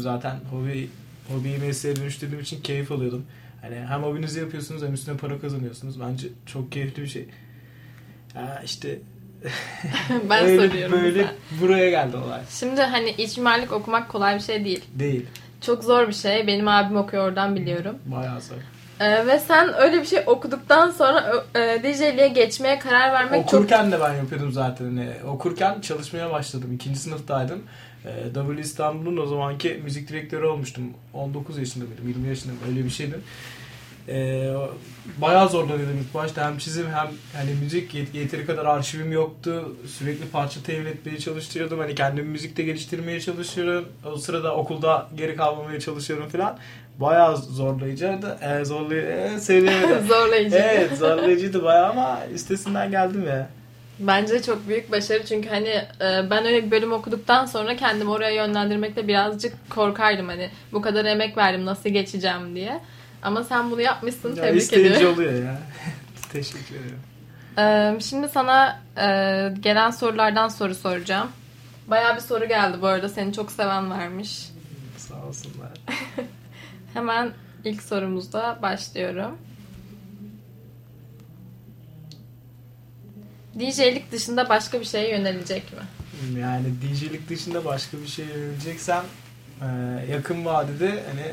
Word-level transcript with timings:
zaten 0.00 0.36
hobi 0.50 0.88
hobiyi 1.32 1.58
mesleğe 1.58 1.96
dönüştürdüğüm 1.96 2.40
için 2.40 2.62
keyif 2.62 2.92
alıyordum. 2.92 3.26
Hani 3.62 3.76
hem 3.88 4.02
hobinizi 4.02 4.40
yapıyorsunuz 4.40 4.82
hem 4.82 4.94
üstüne 4.94 5.16
para 5.16 5.40
kazanıyorsunuz. 5.40 6.00
Bence 6.00 6.28
çok 6.46 6.72
keyifli 6.72 7.02
bir 7.02 7.08
şey. 7.08 7.28
Ya 8.34 8.62
işte 8.64 8.98
ben 10.30 10.44
öyle, 10.44 10.68
soruyorum. 10.68 10.92
Böyle 10.92 11.18
mesela. 11.18 11.34
buraya 11.60 11.90
geldi 11.90 12.16
olay. 12.16 12.40
Şimdi 12.50 12.80
hani 12.80 13.10
iç 13.10 13.36
mimarlık 13.36 13.72
okumak 13.72 14.08
kolay 14.08 14.34
bir 14.34 14.40
şey 14.40 14.64
değil. 14.64 14.84
Değil. 14.94 15.26
Çok 15.60 15.84
zor 15.84 16.08
bir 16.08 16.12
şey. 16.12 16.46
Benim 16.46 16.68
abim 16.68 16.96
okuyor 16.96 17.28
oradan 17.28 17.56
biliyorum. 17.56 17.98
Bayağı 18.06 18.40
zor. 18.40 18.56
Ee, 19.00 19.26
ve 19.26 19.38
sen 19.38 19.74
öyle 19.74 20.00
bir 20.00 20.06
şey 20.06 20.22
okuduktan 20.26 20.90
sonra 20.90 21.44
e, 21.54 21.82
DJ'liğe 21.82 22.28
geçmeye 22.28 22.78
karar 22.78 23.12
vermek 23.12 23.48
çok... 23.48 23.60
Okurken 23.60 23.92
de 23.92 24.00
ben 24.00 24.14
yapıyordum 24.14 24.52
zaten. 24.52 24.84
Hani 24.84 25.10
okurken 25.26 25.80
çalışmaya 25.80 26.30
başladım. 26.30 26.72
İkinci 26.72 26.98
sınıftaydım. 26.98 27.62
Ee, 28.06 28.34
W 28.34 28.60
İstanbul'un 28.60 29.16
o 29.16 29.26
zamanki 29.26 29.80
müzik 29.84 30.08
direktörü 30.08 30.46
olmuştum. 30.46 30.84
19 31.14 31.58
yaşında 31.58 31.84
mıydım? 31.84 32.08
20 32.08 32.28
yaşında 32.28 32.52
mıydım? 32.52 32.68
Öyle 32.68 32.84
bir 32.84 32.90
şeydi. 32.90 33.16
Ee, 34.08 34.54
bayağı 35.18 35.48
zorlanıyordum 35.48 35.98
ilk 36.02 36.14
başta. 36.14 36.46
Hem 36.46 36.58
çizim 36.58 36.86
hem 36.86 37.08
hani 37.36 37.50
müzik 37.62 37.94
yet- 37.94 38.14
yeteri 38.16 38.46
kadar 38.46 38.64
arşivim 38.64 39.12
yoktu. 39.12 39.76
Sürekli 39.86 40.28
parça 40.28 40.62
temin 40.62 40.86
etmeye 40.86 41.18
çalışıyordum. 41.18 41.78
Hani 41.78 41.94
kendimi 41.94 42.28
müzikte 42.28 42.62
geliştirmeye 42.62 43.20
çalışıyorum. 43.20 43.88
O 44.12 44.16
sırada 44.16 44.54
okulda 44.56 45.08
geri 45.16 45.36
kalmamaya 45.36 45.80
çalışıyorum 45.80 46.28
falan. 46.28 46.58
Bayağı 46.98 47.36
zorlayıcıydı. 47.36 48.38
Ee, 48.42 48.64
zorlay 48.64 48.98
ee, 48.98 49.40
söyleyemedim. 49.40 50.06
Zorlayıcı. 50.08 50.56
evet 50.56 50.98
zorlayıcıydı 50.98 51.64
bayağı 51.64 51.90
ama 51.90 52.20
üstesinden 52.34 52.90
geldim 52.90 53.26
ya. 53.26 53.48
Bence 53.98 54.42
çok 54.42 54.68
büyük 54.68 54.92
başarı 54.92 55.26
çünkü 55.26 55.48
hani 55.48 55.68
e, 55.68 56.30
ben 56.30 56.46
öyle 56.46 56.66
bir 56.66 56.70
bölüm 56.70 56.92
okuduktan 56.92 57.46
sonra 57.46 57.76
kendimi 57.76 58.10
oraya 58.10 58.30
yönlendirmekte 58.34 59.08
birazcık 59.08 59.70
korkardım 59.70 60.28
hani 60.28 60.50
bu 60.72 60.82
kadar 60.82 61.04
emek 61.04 61.36
verdim 61.36 61.64
nasıl 61.66 61.88
geçeceğim 61.90 62.54
diye. 62.54 62.80
Ama 63.22 63.44
sen 63.44 63.70
bunu 63.70 63.80
yapmışsın 63.80 64.36
Ya 64.36 64.42
tebrik 64.42 64.62
isteyici 64.62 64.90
ediyorum. 64.90 65.14
oluyor 65.14 65.44
ya. 65.44 65.58
Teşekkür 66.32 66.74
ederim. 66.76 67.00
Ee, 67.58 68.00
şimdi 68.00 68.28
sana 68.28 68.80
e, 68.96 69.06
gelen 69.60 69.90
sorulardan 69.90 70.48
soru 70.48 70.74
soracağım. 70.74 71.28
Bayağı 71.86 72.16
bir 72.16 72.20
soru 72.20 72.48
geldi 72.48 72.76
bu 72.82 72.86
arada 72.86 73.08
seni 73.08 73.32
çok 73.32 73.52
seven 73.52 73.90
varmış. 73.90 74.48
Sağ 74.96 75.26
olsunlar. 75.28 75.70
Hemen 76.94 77.30
ilk 77.64 77.82
sorumuzda 77.82 78.58
başlıyorum. 78.62 79.38
DJ'lik 83.58 84.12
dışında 84.12 84.48
başka 84.48 84.80
bir 84.80 84.84
şeye 84.84 85.10
yönelecek 85.10 85.64
mi? 85.72 86.40
Yani 86.40 86.64
DJ'lik 86.82 87.28
dışında 87.28 87.64
başka 87.64 87.98
bir 87.98 88.06
şey 88.06 88.24
yöneleceksem 88.26 89.04
e, 89.62 89.66
yakın 90.12 90.44
vadede 90.44 90.88
hani 90.88 91.32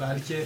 belki 0.00 0.36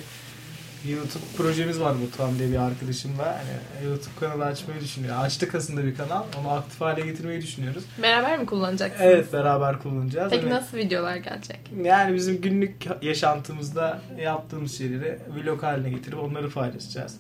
YouTube 0.89 1.25
projemiz 1.37 1.81
var 1.81 1.93
Mutfağım 1.95 2.39
diye 2.39 2.51
bir 2.51 2.57
arkadaşımla. 2.57 3.27
Hani 3.27 3.87
YouTube 3.89 4.15
kanalı 4.21 4.45
açmayı 4.45 4.81
düşünüyor. 4.81 5.17
Açtık 5.19 5.55
aslında 5.55 5.85
bir 5.85 5.95
kanal. 5.95 6.23
Onu 6.41 6.51
aktif 6.51 6.81
hale 6.81 7.01
getirmeyi 7.01 7.43
düşünüyoruz. 7.43 7.85
Beraber 8.03 8.39
mi 8.39 8.47
kullanacaksınız? 8.47 9.01
Evet 9.11 9.33
beraber 9.33 9.79
kullanacağız. 9.79 10.31
Peki 10.31 10.43
Hani- 10.43 10.55
nasıl 10.55 10.77
videolar 10.77 11.17
gelecek? 11.17 11.61
Yani 11.85 12.15
bizim 12.15 12.41
günlük 12.41 12.75
yaşantımızda 13.03 14.03
yaptığımız 14.21 14.79
şeyleri 14.79 15.19
vlog 15.37 15.63
haline 15.63 15.91
getirip 15.91 16.19
onları 16.19 16.51
paylaşacağız. 16.51 17.17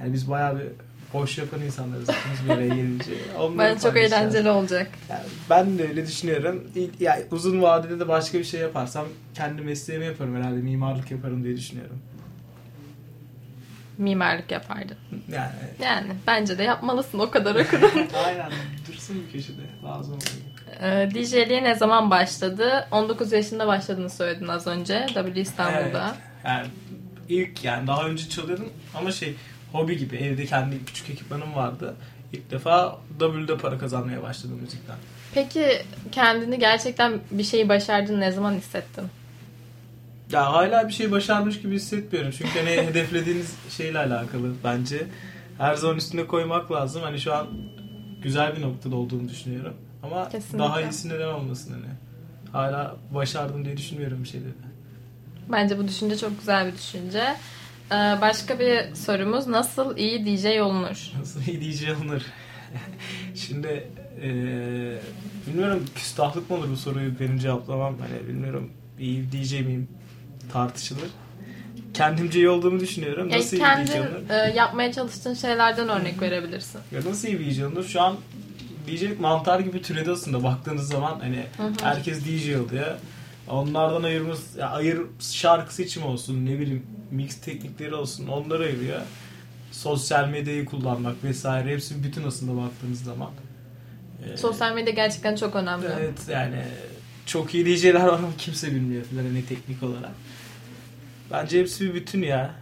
Yani 0.00 0.12
biz 0.12 0.30
bayağı 0.30 0.58
bir 0.58 0.66
boş 1.14 1.38
yapan 1.38 1.60
insanlarız. 1.62 2.08
Hepimiz 2.08 2.44
bir 2.44 2.50
araya 2.50 2.68
gelince. 2.74 3.10
Ben 3.58 3.78
çok 3.78 3.96
eğlenceli 3.96 4.50
olacak. 4.50 4.90
Yani 5.10 5.22
ben 5.50 5.78
de 5.78 5.88
öyle 5.88 6.06
düşünüyorum. 6.06 6.64
İlk- 6.74 7.00
Yani 7.00 7.22
uzun 7.30 7.62
vadede 7.62 8.00
de 8.00 8.08
başka 8.08 8.38
bir 8.38 8.44
şey 8.44 8.60
yaparsam 8.60 9.06
kendi 9.34 9.62
mesleğimi 9.62 10.04
yaparım 10.06 10.36
herhalde. 10.36 10.56
Mimarlık 10.56 11.10
yaparım 11.10 11.44
diye 11.44 11.56
düşünüyorum. 11.56 11.98
Mimarlık 13.98 14.50
yapardın. 14.50 14.96
Yani 15.32 15.50
Yani 15.82 16.12
bence 16.26 16.58
de 16.58 16.62
yapmalısın 16.62 17.18
o 17.18 17.30
kadar 17.30 17.54
okudun. 17.54 17.90
aynen 18.26 18.50
dursun 18.88 19.16
bir 19.26 19.32
köşede. 19.32 19.62
Lazım 19.84 20.14
oluyor. 20.14 20.54
Ee, 20.82 21.10
DJ'liğe 21.14 21.64
ne 21.64 21.74
zaman 21.74 22.10
başladı? 22.10 22.88
19 22.90 23.32
yaşında 23.32 23.66
başladığını 23.66 24.10
söyledin 24.10 24.48
az 24.48 24.66
önce. 24.66 25.06
W 25.14 25.40
İstanbul'da. 25.40 26.14
Evet. 26.14 26.44
Yani 26.44 26.66
ilk 27.28 27.64
yani 27.64 27.86
daha 27.86 28.04
önce 28.08 28.28
çalıyordum 28.28 28.68
ama 28.94 29.12
şey 29.12 29.34
hobi 29.74 29.98
gibi 29.98 30.16
evde 30.16 30.46
kendi 30.46 30.84
küçük 30.84 31.10
ekipmanım 31.10 31.54
vardı. 31.54 31.94
İlk 32.32 32.50
defa 32.50 32.98
W'de 33.18 33.56
para 33.56 33.78
kazanmaya 33.78 34.22
başladım 34.22 34.58
müzikten. 34.62 34.96
Peki 35.34 35.82
kendini 36.12 36.58
gerçekten 36.58 37.20
bir 37.30 37.44
şeyi 37.44 37.68
başardın 37.68 38.20
ne 38.20 38.32
zaman 38.32 38.52
hissettin? 38.54 39.04
Ya 40.32 40.52
hala 40.52 40.88
bir 40.88 40.92
şey 40.92 41.10
başarmış 41.10 41.60
gibi 41.60 41.74
hissetmiyorum. 41.74 42.30
Çünkü 42.30 42.58
hani 42.58 42.70
hedeflediğiniz 42.86 43.54
şeyle 43.76 43.98
alakalı 43.98 44.52
bence. 44.64 45.06
Her 45.58 45.74
zaman 45.74 45.96
üstüne 45.96 46.26
koymak 46.26 46.72
lazım. 46.72 47.02
Hani 47.02 47.20
şu 47.20 47.34
an 47.34 47.46
güzel 48.22 48.56
bir 48.56 48.62
noktada 48.62 48.96
olduğunu 48.96 49.28
düşünüyorum. 49.28 49.74
Ama 50.02 50.28
Kesinlikle. 50.28 50.58
daha 50.58 50.80
iyisi 50.80 51.08
neden 51.08 51.28
olmasın 51.28 51.72
hani. 51.72 51.94
Hala 52.52 52.96
başardım 53.14 53.64
diye 53.64 53.76
düşünmüyorum 53.76 54.22
bir 54.22 54.28
şeyleri. 54.28 54.52
Bence 55.52 55.78
bu 55.78 55.88
düşünce 55.88 56.16
çok 56.18 56.38
güzel 56.38 56.66
bir 56.66 56.72
düşünce. 56.72 57.36
Ee, 57.92 57.94
başka 58.20 58.58
bir 58.58 58.94
sorumuz 58.94 59.46
nasıl 59.46 59.96
iyi 59.96 60.26
DJ 60.26 60.44
olunur? 60.60 61.10
Nasıl 61.18 61.40
iyi 61.46 61.60
DJ 61.60 61.88
alınır? 61.88 62.22
Şimdi 63.34 63.88
eee, 64.22 64.98
bilmiyorum 65.46 65.84
küstahlık 65.94 66.50
mı 66.50 66.56
olur 66.56 66.70
bu 66.70 66.76
soruyu 66.76 67.20
benim 67.20 67.38
cevaplamam. 67.38 67.96
Hani 67.98 68.28
bilmiyorum 68.28 68.70
iyi 68.98 69.32
DJ 69.32 69.52
miyim 69.52 69.88
tartışılır. 70.52 71.10
Kendimce 71.94 72.38
iyi 72.38 72.48
olduğumu 72.48 72.80
düşünüyorum. 72.80 73.28
Yani 73.30 73.40
Nasıl 73.40 73.56
iyi 73.56 73.60
bir 73.60 73.64
DJ 73.86 73.92
kendin 73.92 73.92
alınır? 74.02 74.30
e, 74.30 74.52
yapmaya 74.56 74.92
çalıştığın 74.92 75.34
şeylerden 75.34 75.88
örnek 75.88 76.22
verebilirsin. 76.22 76.80
Ya 76.92 77.00
nasıl 77.10 77.28
iyi 77.28 77.38
DJ 77.50 77.62
olur? 77.62 77.84
Şu 77.84 78.00
an 78.02 78.16
DJ'lik 78.86 79.20
mantar 79.20 79.60
gibi 79.60 79.82
türedi 79.82 80.10
aslında 80.10 80.42
baktığınız 80.44 80.88
zaman 80.88 81.20
hani 81.20 81.44
Hı 81.56 81.62
hı. 81.62 81.72
herkes 81.82 82.24
DJ 82.24 82.54
oluyor. 82.54 82.96
Onlardan 83.48 84.02
ayırmış, 84.02 84.38
ya 84.58 84.70
ayır 84.70 85.00
şarkı 85.20 85.74
seçimi 85.74 86.06
olsun, 86.06 86.46
ne 86.46 86.58
bileyim 86.58 86.86
mix 87.10 87.36
teknikleri 87.40 87.94
olsun 87.94 88.26
onları 88.28 88.62
ayırıyor. 88.64 89.00
Sosyal 89.72 90.28
medyayı 90.28 90.64
kullanmak 90.64 91.24
vesaire 91.24 91.72
hepsi 91.72 92.04
bütün 92.04 92.24
aslında 92.24 92.62
baktığınız 92.62 93.02
zaman. 93.02 93.30
Ee, 94.24 94.36
Sosyal 94.36 94.74
medya 94.74 94.92
gerçekten 94.92 95.36
çok 95.36 95.56
önemli. 95.56 95.86
Evet 96.00 96.28
yani 96.30 96.62
çok 97.26 97.54
iyi 97.54 97.66
DJ'ler 97.66 97.94
var 97.94 98.08
ama 98.18 98.28
kimse 98.38 98.70
bilmiyor 98.74 99.04
falan 99.04 99.22
hani 99.22 99.46
teknik 99.46 99.82
olarak. 99.82 100.12
Bence 101.30 101.60
hepsi 101.60 101.84
bir 101.84 101.94
bütün 101.94 102.22
ya. 102.22 102.54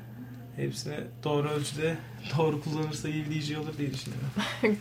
Hepsini 0.57 0.95
doğru 1.25 1.49
ölçüde 1.49 1.97
doğru 2.39 2.61
kullanırsa 2.63 3.09
iyi 3.09 3.31
bir 3.31 3.41
DJ 3.43 3.57
olur 3.57 3.79
diye 3.79 3.93
düşünüyorum. 3.93 4.31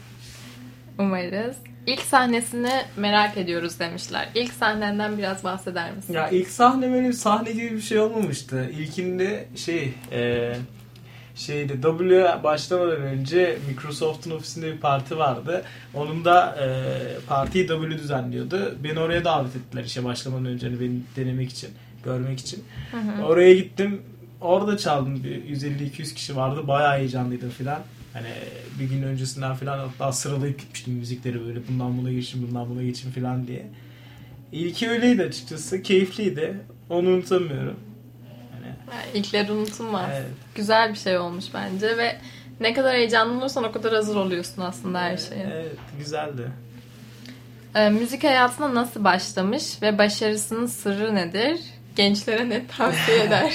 Umarız. 0.99 1.55
İlk 1.87 2.01
sahnesini 2.01 2.71
merak 2.97 3.37
ediyoruz 3.37 3.79
demişler. 3.79 4.29
İlk 4.35 4.53
sahnenden 4.53 5.17
biraz 5.17 5.43
bahseder 5.43 5.95
misin? 5.95 6.13
Ya 6.13 6.29
ilk 6.29 6.47
sahne 6.47 6.91
böyle 6.91 7.07
bir 7.07 7.13
sahne 7.13 7.51
gibi 7.51 7.71
bir 7.71 7.81
şey 7.81 7.99
olmamıştı. 7.99 8.69
İlkinde 8.71 9.47
şey 9.55 9.93
e, 10.11 10.53
şeyde 11.35 11.73
W 11.81 12.43
başlamadan 12.43 13.01
önce 13.01 13.57
Microsoft'un 13.67 14.31
ofisinde 14.31 14.73
bir 14.73 14.77
parti 14.77 15.17
vardı. 15.17 15.63
Onun 15.93 16.25
da 16.25 16.55
e, 16.61 16.67
partiyi 17.27 17.67
W 17.67 17.97
düzenliyordu. 17.97 18.75
Beni 18.83 18.99
oraya 18.99 19.25
davet 19.25 19.55
ettiler 19.55 19.83
işe 19.83 20.03
başlamadan 20.03 20.45
önce 20.45 20.67
hani 20.67 20.79
beni 20.79 20.99
denemek 21.15 21.51
için, 21.51 21.69
görmek 22.05 22.39
için. 22.39 22.63
Hı 22.91 22.97
hı. 22.97 23.25
Oraya 23.25 23.53
gittim. 23.53 24.01
Orada 24.41 24.77
çaldım. 24.77 25.23
Bir 25.23 25.43
150-200 25.55 26.13
kişi 26.13 26.35
vardı. 26.35 26.67
Bayağı 26.67 26.97
heyecanlıydım 26.97 27.49
filan. 27.49 27.79
Hani 28.13 28.27
bir 28.79 28.89
gün 28.89 29.03
öncesinden 29.03 29.55
filan 29.55 29.79
hatta 29.79 30.11
sıralayıp 30.11 30.59
gitmiştim 30.59 30.93
müzikleri 30.93 31.45
böyle. 31.45 31.59
Bundan 31.67 31.97
buna 31.97 32.11
geçin, 32.11 32.47
bundan 32.47 32.69
buna 32.69 32.83
geçin 32.83 33.11
filan 33.11 33.47
diye. 33.47 33.67
İlki 34.51 34.89
öyleydi 34.89 35.23
açıkçası. 35.23 35.81
Keyifliydi. 35.81 36.57
Onu 36.89 37.09
unutamıyorum. 37.09 37.79
Yani 38.93 39.03
İlkler 39.13 39.49
unutulmaz. 39.49 40.09
evet. 40.13 40.25
Güzel 40.55 40.89
bir 40.93 40.97
şey 40.97 41.17
olmuş 41.17 41.45
bence 41.53 41.97
ve 41.97 42.17
ne 42.59 42.73
kadar 42.73 42.95
heyecanlı 42.95 43.39
olursan 43.39 43.63
o 43.63 43.71
kadar 43.71 43.93
hazır 43.93 44.15
oluyorsun 44.15 44.61
aslında 44.61 45.01
her 45.01 45.17
şeye. 45.17 45.49
Evet, 45.53 45.75
güzeldi. 45.99 46.47
Ee, 47.75 47.89
müzik 47.89 48.23
hayatına 48.23 48.75
nasıl 48.75 49.03
başlamış 49.03 49.81
ve 49.81 49.97
başarısının 49.97 50.65
sırrı 50.65 51.15
nedir? 51.15 51.59
Gençlere 51.95 52.49
ne 52.49 52.67
tavsiye 52.67 53.23
eder? 53.23 53.53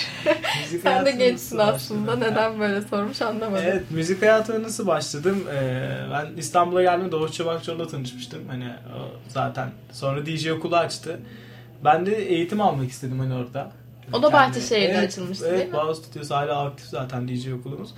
Sen 0.71 0.83
de 0.83 0.89
hayatına 0.89 1.11
gençsin 1.11 1.59
aslında. 1.59 2.17
Neden 2.17 2.61
böyle 2.61 2.83
sormuş 2.83 3.23
anlamadım. 3.23 3.65
Evet, 3.67 3.91
müzik 3.91 4.23
hayatıma 4.23 4.63
nasıl 4.63 4.87
başladım? 4.87 5.45
Ee, 5.55 5.91
ben 6.13 6.27
İstanbul'a 6.37 6.83
geldiğimde 6.83 7.13
Doğuş 7.13 7.33
Çabakçıoğlu'la 7.33 7.89
tanışmıştım. 7.89 8.49
Hani 8.49 8.69
zaten 9.29 9.71
sonra 9.93 10.27
DJ 10.27 10.47
okulu 10.47 10.77
açtı. 10.77 11.21
Ben 11.85 12.07
de 12.07 12.17
eğitim 12.17 12.61
almak 12.61 12.91
istedim 12.91 13.19
hani 13.19 13.35
orada. 13.35 13.73
O 14.13 14.23
da 14.23 14.33
Bahçeşehir'de 14.33 14.93
evet, 14.93 15.09
açılmıştı 15.09 15.47
evet, 15.49 15.59
değil 15.59 15.71
mi? 15.71 15.75
Boğaz 15.75 15.99
Stüdyosu 15.99 16.35
hala 16.35 16.65
aktif 16.65 16.87
zaten 16.87 17.29
DJ 17.29 17.49
okulumuz. 17.49 17.91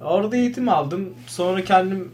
Orada 0.00 0.36
eğitim 0.36 0.68
aldım. 0.68 1.14
Sonra 1.26 1.64
kendim 1.64 2.12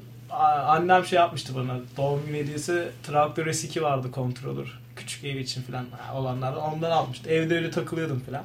annem 0.66 1.04
şey 1.04 1.16
yapmıştı 1.16 1.52
bana. 1.56 1.76
Doğum 1.96 2.26
günü 2.26 2.36
hediyesi 2.38 2.88
Traktör 3.02 3.46
S2 3.46 3.82
vardı 3.82 4.10
kontrolör. 4.10 4.80
Küçük 4.96 5.24
ev 5.24 5.36
için 5.36 5.62
falan 5.62 5.86
olanlardan 6.14 6.62
ondan 6.62 6.90
almıştı. 6.90 7.30
Evde 7.30 7.56
öyle 7.56 7.70
takılıyordum 7.70 8.20
falan. 8.20 8.44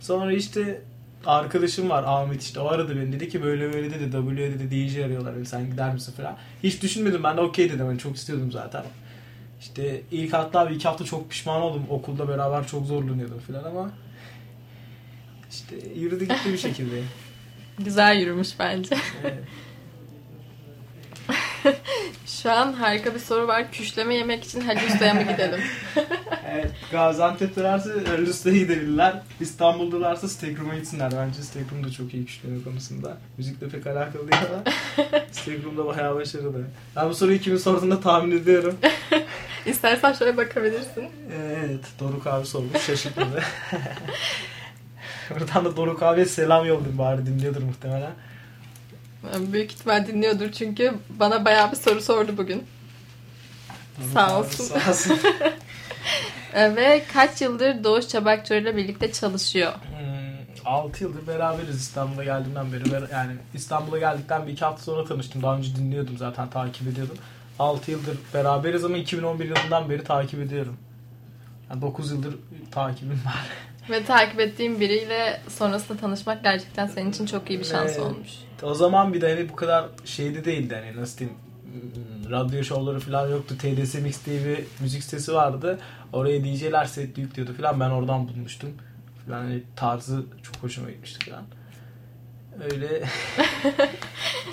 Sonra 0.00 0.32
işte 0.32 0.82
arkadaşım 1.26 1.90
var 1.90 2.04
Ahmet 2.06 2.42
işte 2.42 2.60
o 2.60 2.68
aradı 2.68 2.96
beni 2.96 3.12
dedi 3.12 3.28
ki 3.28 3.42
böyle 3.42 3.72
böyle 3.72 3.90
dedi 3.90 4.12
W 4.12 4.36
dedi 4.36 4.70
DJ 4.70 4.98
arıyorlar 4.98 5.36
dedi 5.36 5.46
sen 5.46 5.70
gider 5.70 5.94
misin 5.94 6.12
falan. 6.12 6.36
Hiç 6.62 6.82
düşünmedim 6.82 7.22
ben 7.24 7.36
de 7.36 7.40
okey 7.40 7.72
dedim 7.72 7.86
hani 7.86 7.98
çok 7.98 8.16
istiyordum 8.16 8.52
zaten. 8.52 8.84
İşte 9.60 10.02
ilk 10.10 10.32
hatta 10.32 10.70
bir 10.70 10.74
iki 10.74 10.88
hafta 10.88 11.04
çok 11.04 11.30
pişman 11.30 11.62
oldum 11.62 11.86
okulda 11.90 12.28
beraber 12.28 12.66
çok 12.66 12.86
zorlanıyordum 12.86 13.38
falan 13.38 13.64
ama 13.64 13.90
işte 15.50 15.76
yürüdü 15.96 16.24
gitti 16.24 16.52
bir 16.52 16.58
şekilde. 16.58 17.02
Güzel 17.78 18.16
yürümüş 18.16 18.48
bence. 18.58 18.96
Evet. 19.22 19.44
Şu 22.26 22.50
an 22.52 22.72
harika 22.72 23.14
bir 23.14 23.18
soru 23.20 23.46
var. 23.48 23.72
Küşleme 23.72 24.14
yemek 24.14 24.44
için 24.44 24.60
Hacı 24.60 24.86
Usta'ya 24.86 25.14
mı 25.14 25.22
gidelim? 25.22 25.60
Evet, 26.54 26.70
Gaziantep'telerse 26.92 27.90
Erlus'ta 28.14 28.50
gidebilirler. 28.50 29.22
İstanbul'dalarsa 29.40 30.28
Steak 30.28 30.60
Room'a 30.60 30.74
gitsinler. 30.74 31.12
Bence 31.16 31.42
Steak 31.42 31.72
Room 31.72 31.84
da 31.84 31.90
çok 31.90 32.14
iyi 32.14 32.26
küşleme 32.26 32.62
konusunda. 32.64 33.16
Müzikle 33.38 33.68
pek 33.68 33.86
alakalı 33.86 34.32
değil 34.32 34.42
ama 34.52 34.62
Steak 35.32 35.64
Room 35.64 35.78
da 35.78 35.86
bayağı 35.86 36.14
başarılı. 36.16 36.64
Ben 36.96 37.08
bu 37.08 37.14
soruyu 37.14 37.40
kimin 37.40 37.56
sorduğunda 37.56 38.00
tahmin 38.00 38.38
ediyorum. 38.38 38.76
İstersen 39.66 40.12
şöyle 40.12 40.36
bakabilirsin. 40.36 41.04
Evet, 41.36 41.84
Doruk 42.00 42.26
abi 42.26 42.46
sormuş. 42.46 42.80
Şaşırtmadı. 42.86 43.42
Buradan 45.30 45.64
da 45.64 45.76
Doruk 45.76 46.02
abiye 46.02 46.26
selam 46.26 46.66
yollayayım 46.66 46.98
bari 46.98 47.26
dinliyordur 47.26 47.62
muhtemelen. 47.62 48.12
Büyük 49.52 49.72
ihtimal 49.72 50.06
dinliyordur 50.06 50.52
çünkü 50.52 50.94
bana 51.10 51.44
bayağı 51.44 51.72
bir 51.72 51.76
soru 51.76 52.00
sordu 52.00 52.36
bugün. 52.38 52.64
Doruk 53.98 54.12
Sağ 54.12 54.38
olsun. 54.40 54.64
Sağ 54.64 54.90
olsun. 54.90 55.18
Ee, 56.54 56.76
Ve 56.76 57.02
kaç 57.12 57.40
yıldır 57.42 57.84
Doğuş 57.84 58.08
Çabakçı 58.08 58.54
ile 58.54 58.76
birlikte 58.76 59.12
çalışıyor? 59.12 59.72
Hmm, 59.72 60.62
6 60.64 61.04
yıldır 61.04 61.26
beraberiz 61.26 61.76
İstanbul'a 61.80 62.24
geldiğimden 62.24 62.72
beri. 62.72 62.84
Ber- 62.84 63.12
Yani 63.12 63.32
İstanbul'a 63.54 63.98
geldikten 63.98 64.46
bir 64.46 64.52
iki 64.52 64.64
hafta 64.64 64.82
sonra 64.82 65.04
tanıştım. 65.04 65.42
Daha 65.42 65.56
önce 65.56 65.76
dinliyordum 65.76 66.18
zaten 66.18 66.50
takip 66.50 66.88
ediyordum. 66.88 67.16
6 67.58 67.90
yıldır 67.90 68.18
beraberiz 68.34 68.84
ama 68.84 68.96
2011 68.96 69.44
yılından 69.44 69.90
beri 69.90 70.04
takip 70.04 70.40
ediyorum. 70.40 70.76
Yani 71.70 71.82
9 71.82 72.10
yıldır 72.12 72.34
takibim 72.70 73.20
var. 73.26 73.46
Ve 73.90 74.04
takip 74.04 74.40
ettiğim 74.40 74.80
biriyle 74.80 75.40
sonrasında 75.48 75.98
tanışmak 75.98 76.44
gerçekten 76.44 76.86
senin 76.86 77.10
için 77.10 77.26
çok 77.26 77.50
iyi 77.50 77.58
bir 77.58 77.64
şans 77.64 77.90
Evet. 77.90 78.00
olmuş. 78.00 78.28
O 78.62 78.74
zaman 78.74 79.14
bir 79.14 79.20
de 79.20 79.30
hani 79.34 79.48
bu 79.48 79.56
kadar 79.56 79.88
şeyde 80.04 80.44
değildi 80.44 80.74
hani 80.74 81.00
nasıl 81.00 81.18
diyeyim 81.18 81.38
radyo 82.30 82.64
şovları 82.64 83.00
falan 83.00 83.28
yoktu. 83.28 83.54
TDS 83.58 83.94
Mix 83.94 84.26
diye 84.26 84.44
bir 84.44 84.64
müzik 84.80 85.04
sitesi 85.04 85.34
vardı. 85.34 85.78
Oraya 86.12 86.44
DJ'ler 86.44 86.84
set 86.84 87.18
yüklüyordu 87.18 87.54
falan. 87.54 87.80
Ben 87.80 87.90
oradan 87.90 88.28
bulmuştum. 88.28 88.70
Falan 89.26 89.38
hani 89.38 89.62
tarzı 89.76 90.24
çok 90.42 90.56
hoşuma 90.62 90.90
gitmişti 90.90 91.30
falan. 91.30 91.44
Öyle 92.64 93.02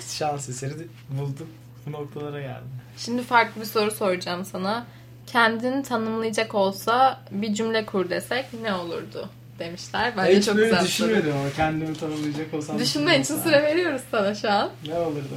şans 0.08 0.48
eseri 0.48 0.72
buldum. 1.10 1.48
Bu 1.86 1.92
noktalara 1.92 2.40
geldim. 2.40 2.68
Şimdi 2.96 3.22
farklı 3.22 3.60
bir 3.60 3.66
soru 3.66 3.90
soracağım 3.90 4.44
sana. 4.44 4.86
Kendini 5.26 5.82
tanımlayacak 5.82 6.54
olsa 6.54 7.20
bir 7.30 7.54
cümle 7.54 7.86
kur 7.86 8.10
desek 8.10 8.46
ne 8.62 8.74
olurdu 8.74 9.28
demişler. 9.60 10.12
Bence 10.16 10.38
Hiç 10.38 10.44
çok 10.44 10.56
böyle 10.56 10.66
güzel 10.68 10.78
soru. 10.86 11.08
düşünmedim 11.08 11.32
ama 11.36 11.50
kendimi 11.56 11.96
tanımlayacak 11.96 12.54
olsam. 12.54 12.78
Düşünmen 12.78 13.20
için 13.20 13.36
süre 13.38 13.62
veriyoruz 13.62 14.02
sana 14.10 14.34
şu 14.34 14.50
an. 14.50 14.70
Ne 14.86 14.94
olurdu? 14.94 15.28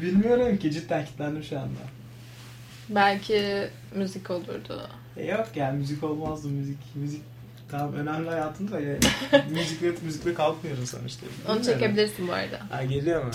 Bilmiyorum 0.00 0.56
ki 0.56 0.70
cidden 0.72 1.04
kilitlendim 1.04 1.44
şu 1.44 1.58
anda. 1.58 1.80
Belki 2.88 3.68
müzik 3.94 4.30
olurdu. 4.30 4.88
E 5.16 5.24
yok 5.26 5.46
yani 5.54 5.78
müzik 5.78 6.04
olmazdı 6.04 6.48
müzik. 6.48 6.78
Müzik 6.94 7.22
tamam 7.70 7.94
önemli 7.94 8.28
hayatında 8.30 8.80
ya. 8.80 8.96
müzikle, 9.50 9.92
müzikle 10.04 10.34
kalkmıyoruz 10.34 10.90
sonuçta. 10.90 11.26
Onu 11.48 11.56
Bilmiyorum. 11.58 11.80
çekebilirsin 11.80 12.28
bu 12.28 12.32
arada. 12.32 12.60
Ha 12.70 12.84
geliyor 12.84 13.24
mu? 13.24 13.30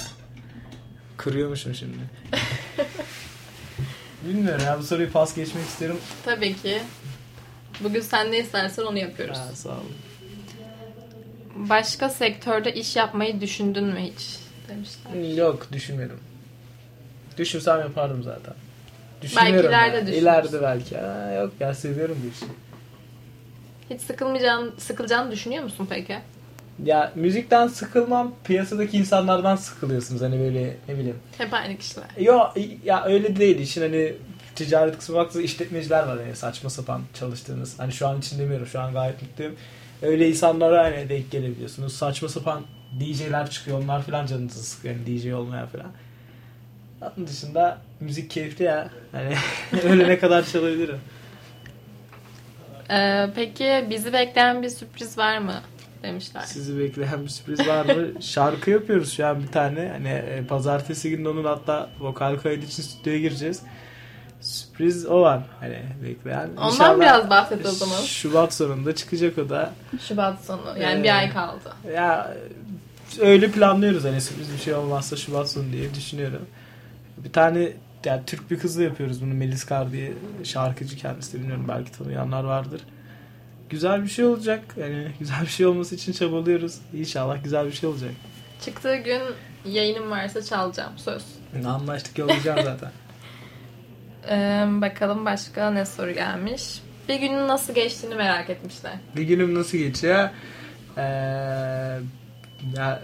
Kırıyormuşum 1.18 1.76
şimdi. 1.76 1.98
Bilmiyorum 4.28 4.62
ya 4.66 4.80
bu 4.80 4.84
soruyu 4.84 5.12
pas 5.12 5.36
geçmek 5.36 5.66
isterim. 5.66 5.98
Tabii 6.26 6.56
ki. 6.56 6.82
Bugün 7.80 8.02
sen 8.02 8.32
ne 8.32 8.38
istersen 8.40 8.84
onu 8.84 8.98
yapıyoruz. 8.98 9.38
Ha, 9.38 9.56
sağ 9.56 9.70
olun. 9.70 9.94
Başka 11.56 12.10
sektörde 12.10 12.74
iş 12.74 12.96
yapmayı 12.96 13.42
düşündün 13.42 13.84
mü 13.84 14.00
hiç? 14.00 14.38
Demişler. 14.70 15.36
Yok 15.38 15.68
düşünmedim. 15.72 16.20
Düşünsem 17.38 17.80
yapardım 17.80 18.24
zaten. 18.24 18.54
Düşünüyorum 19.22 19.70
ileride 19.70 19.96
ya. 19.96 20.02
düşünürsün. 20.02 20.22
İleride 20.22 20.62
belki. 20.62 20.98
Ha, 20.98 21.32
yok 21.32 21.54
ya 21.60 21.74
seviyorum 21.74 22.18
bu 22.24 22.28
işi. 22.28 22.46
Hiç 23.90 24.02
sıkılmayacağını, 24.02 24.72
sıkılacağını 24.78 25.32
düşünüyor 25.32 25.64
musun 25.64 25.88
peki? 25.90 26.18
Ya 26.86 27.12
müzikten 27.16 27.68
sıkılmam. 27.68 28.34
Piyasadaki 28.44 28.98
insanlardan 28.98 29.56
sıkılıyorsunuz 29.56 30.22
hani 30.22 30.40
böyle 30.40 30.78
ne 30.88 30.98
bileyim. 30.98 31.20
Hep 31.38 31.54
aynı 31.54 31.78
kişiler. 31.78 32.06
Yo 32.20 32.40
ya 32.86 33.04
öyle 33.06 33.36
değil. 33.36 33.60
İşin 33.60 33.82
hani 33.82 34.14
ticaret 34.58 34.98
kısmı 34.98 35.16
baktığınızda 35.16 35.46
işletmeciler 35.46 36.04
var 36.04 36.18
yani 36.18 36.36
saçma 36.36 36.70
sapan 36.70 37.02
çalıştığınız. 37.14 37.80
Hani 37.80 37.92
şu 37.94 38.08
an 38.08 38.20
için 38.20 38.40
demiyorum. 38.40 38.68
Şu 38.68 38.80
an 38.80 38.94
gayet 38.94 39.22
mutluyum. 39.22 39.56
Öyle 40.02 40.30
insanlara 40.30 40.84
hani 40.84 41.10
denk 41.10 41.32
gelebiliyorsunuz. 41.32 41.96
Saçma 41.96 42.30
sapan 42.30 42.64
DJ'ler 43.00 43.50
çıkıyor. 43.50 43.84
Onlar 43.84 44.02
falan 44.02 44.26
canınızı 44.26 44.64
sıkıyor. 44.64 44.96
Yani 44.96 45.08
DJ 45.08 45.32
olmaya 45.32 45.68
falan. 45.68 45.92
Onun 47.02 47.28
dışında 47.28 47.78
müzik 48.00 48.30
keyifli 48.30 48.66
ya. 48.66 48.90
Hani 49.12 49.36
ölene 49.84 50.20
kadar 50.20 50.46
çalabilirim. 50.46 51.00
Ee, 52.92 53.30
peki 53.36 53.86
bizi 53.90 54.14
bekleyen 54.14 54.64
bir 54.64 54.70
sürpriz 54.70 55.18
var 55.18 55.38
mı? 55.38 55.62
Demişler. 56.04 56.42
Sizi 56.42 56.80
bekleyen 56.80 57.24
bir 57.24 57.30
sürpriz 57.30 57.68
var 57.68 57.86
mı? 57.86 58.22
Şarkı 58.22 58.72
yapıyoruz 58.72 59.14
şu 59.14 59.28
an 59.28 59.44
bir 59.44 59.48
tane. 59.48 59.90
Hani 59.92 60.10
e, 60.10 60.44
pazartesi 60.48 61.10
günü 61.10 61.28
onun 61.28 61.46
hatta 61.46 61.90
vokal 62.00 62.38
kaydı 62.38 62.66
için 62.66 62.84
stüdyoya 62.84 63.20
gireceğiz. 63.20 63.62
Sürpriz 64.42 65.06
o 65.06 65.22
var. 65.22 65.44
Hani 65.60 65.80
bekleyen. 66.04 66.50
Ondan 66.58 66.72
İnşallah 66.72 67.00
biraz 67.00 67.30
bahset 67.30 67.66
o 67.66 67.72
zaman. 67.72 68.02
Şubat 68.02 68.54
sonunda 68.54 68.96
çıkacak 68.96 69.38
o 69.38 69.50
da. 69.50 69.74
Şubat 70.08 70.46
sonu. 70.46 70.62
Yani 70.80 71.00
Ee, 71.00 71.04
bir 71.04 71.18
ay 71.18 71.34
kaldı. 71.34 71.74
Ya 71.94 72.34
öyle 73.22 73.52
planlıyoruz 73.52 74.04
hani 74.04 74.22
sürpriz 74.22 74.54
bir 74.54 74.58
şey 74.58 74.74
olmazsa 74.74 75.16
Şubat 75.16 75.50
sonu 75.50 75.72
diye 75.72 75.94
düşünüyorum. 75.94 76.46
Bir 77.18 77.32
tane 77.32 77.72
yani 78.06 78.22
Türk 78.26 78.52
bir 78.52 78.60
kızla 78.60 78.84
yapıyoruz 78.84 79.22
bunu 79.22 79.34
Melis 79.34 79.64
Kar 79.64 79.92
diye 79.92 80.14
şarkıcı 80.44 80.98
kendisi 80.98 81.34
de 81.34 81.40
bilmiyorum 81.40 81.66
belki 81.68 81.92
tanıyanlar 81.92 82.44
vardır. 82.44 82.82
Güzel 83.70 84.04
bir 84.04 84.10
şey 84.10 84.26
olacak. 84.26 84.62
Yani 84.78 85.12
güzel 85.20 85.42
bir 85.42 85.48
şey 85.48 85.66
olması 85.66 85.96
için 85.96 86.12
çabalıyoruz. 86.12 86.76
İnşallah 86.94 87.44
güzel 87.44 87.66
bir 87.66 87.72
şey 87.72 87.90
olacak. 87.90 88.12
Çıktığı 88.66 88.96
gün 88.96 89.22
yayınım 89.66 90.12
varsa 90.12 90.42
çalacağım. 90.44 90.94
Söz. 90.98 91.24
Anlaştık 91.66 92.18
yollayacağım 92.18 92.60
zaten. 92.64 92.92
Ee, 94.30 94.66
bakalım 94.82 95.26
başka 95.26 95.72
ne 95.72 95.86
soru 95.86 96.12
gelmiş. 96.12 96.82
Bir 97.10 97.16
günün 97.16 97.48
nasıl 97.48 97.74
geçtiğini 97.74 98.16
merak 98.16 98.50
etmişler. 98.50 98.94
bir 99.16 99.22
günüm 99.24 99.56
nasıl 99.56 99.78
geçiyor? 99.78 100.30
Ee, 100.98 101.02
ya 102.78 103.00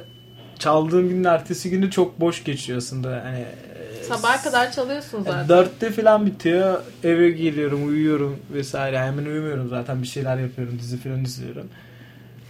çaldığım 0.59 1.09
günün 1.09 1.23
ertesi 1.23 1.69
günü 1.69 1.91
çok 1.91 2.19
boş 2.19 2.43
geçiyor 2.43 2.77
aslında. 2.77 3.21
Hani 3.25 3.39
e, 3.39 4.03
Sabaha 4.03 4.41
kadar 4.43 4.71
çalıyorsun 4.71 5.23
zaten. 5.23 5.49
Dörtte 5.49 5.91
falan 5.91 6.25
bitiyor. 6.25 6.81
Eve 7.03 7.29
geliyorum, 7.31 7.87
uyuyorum 7.87 8.39
vesaire. 8.53 8.99
Hemen 8.99 9.25
uyumuyorum 9.25 9.69
zaten. 9.69 10.01
Bir 10.01 10.07
şeyler 10.07 10.37
yapıyorum, 10.37 10.79
dizi 10.79 10.97
falan 10.97 11.23
izliyorum. 11.23 11.69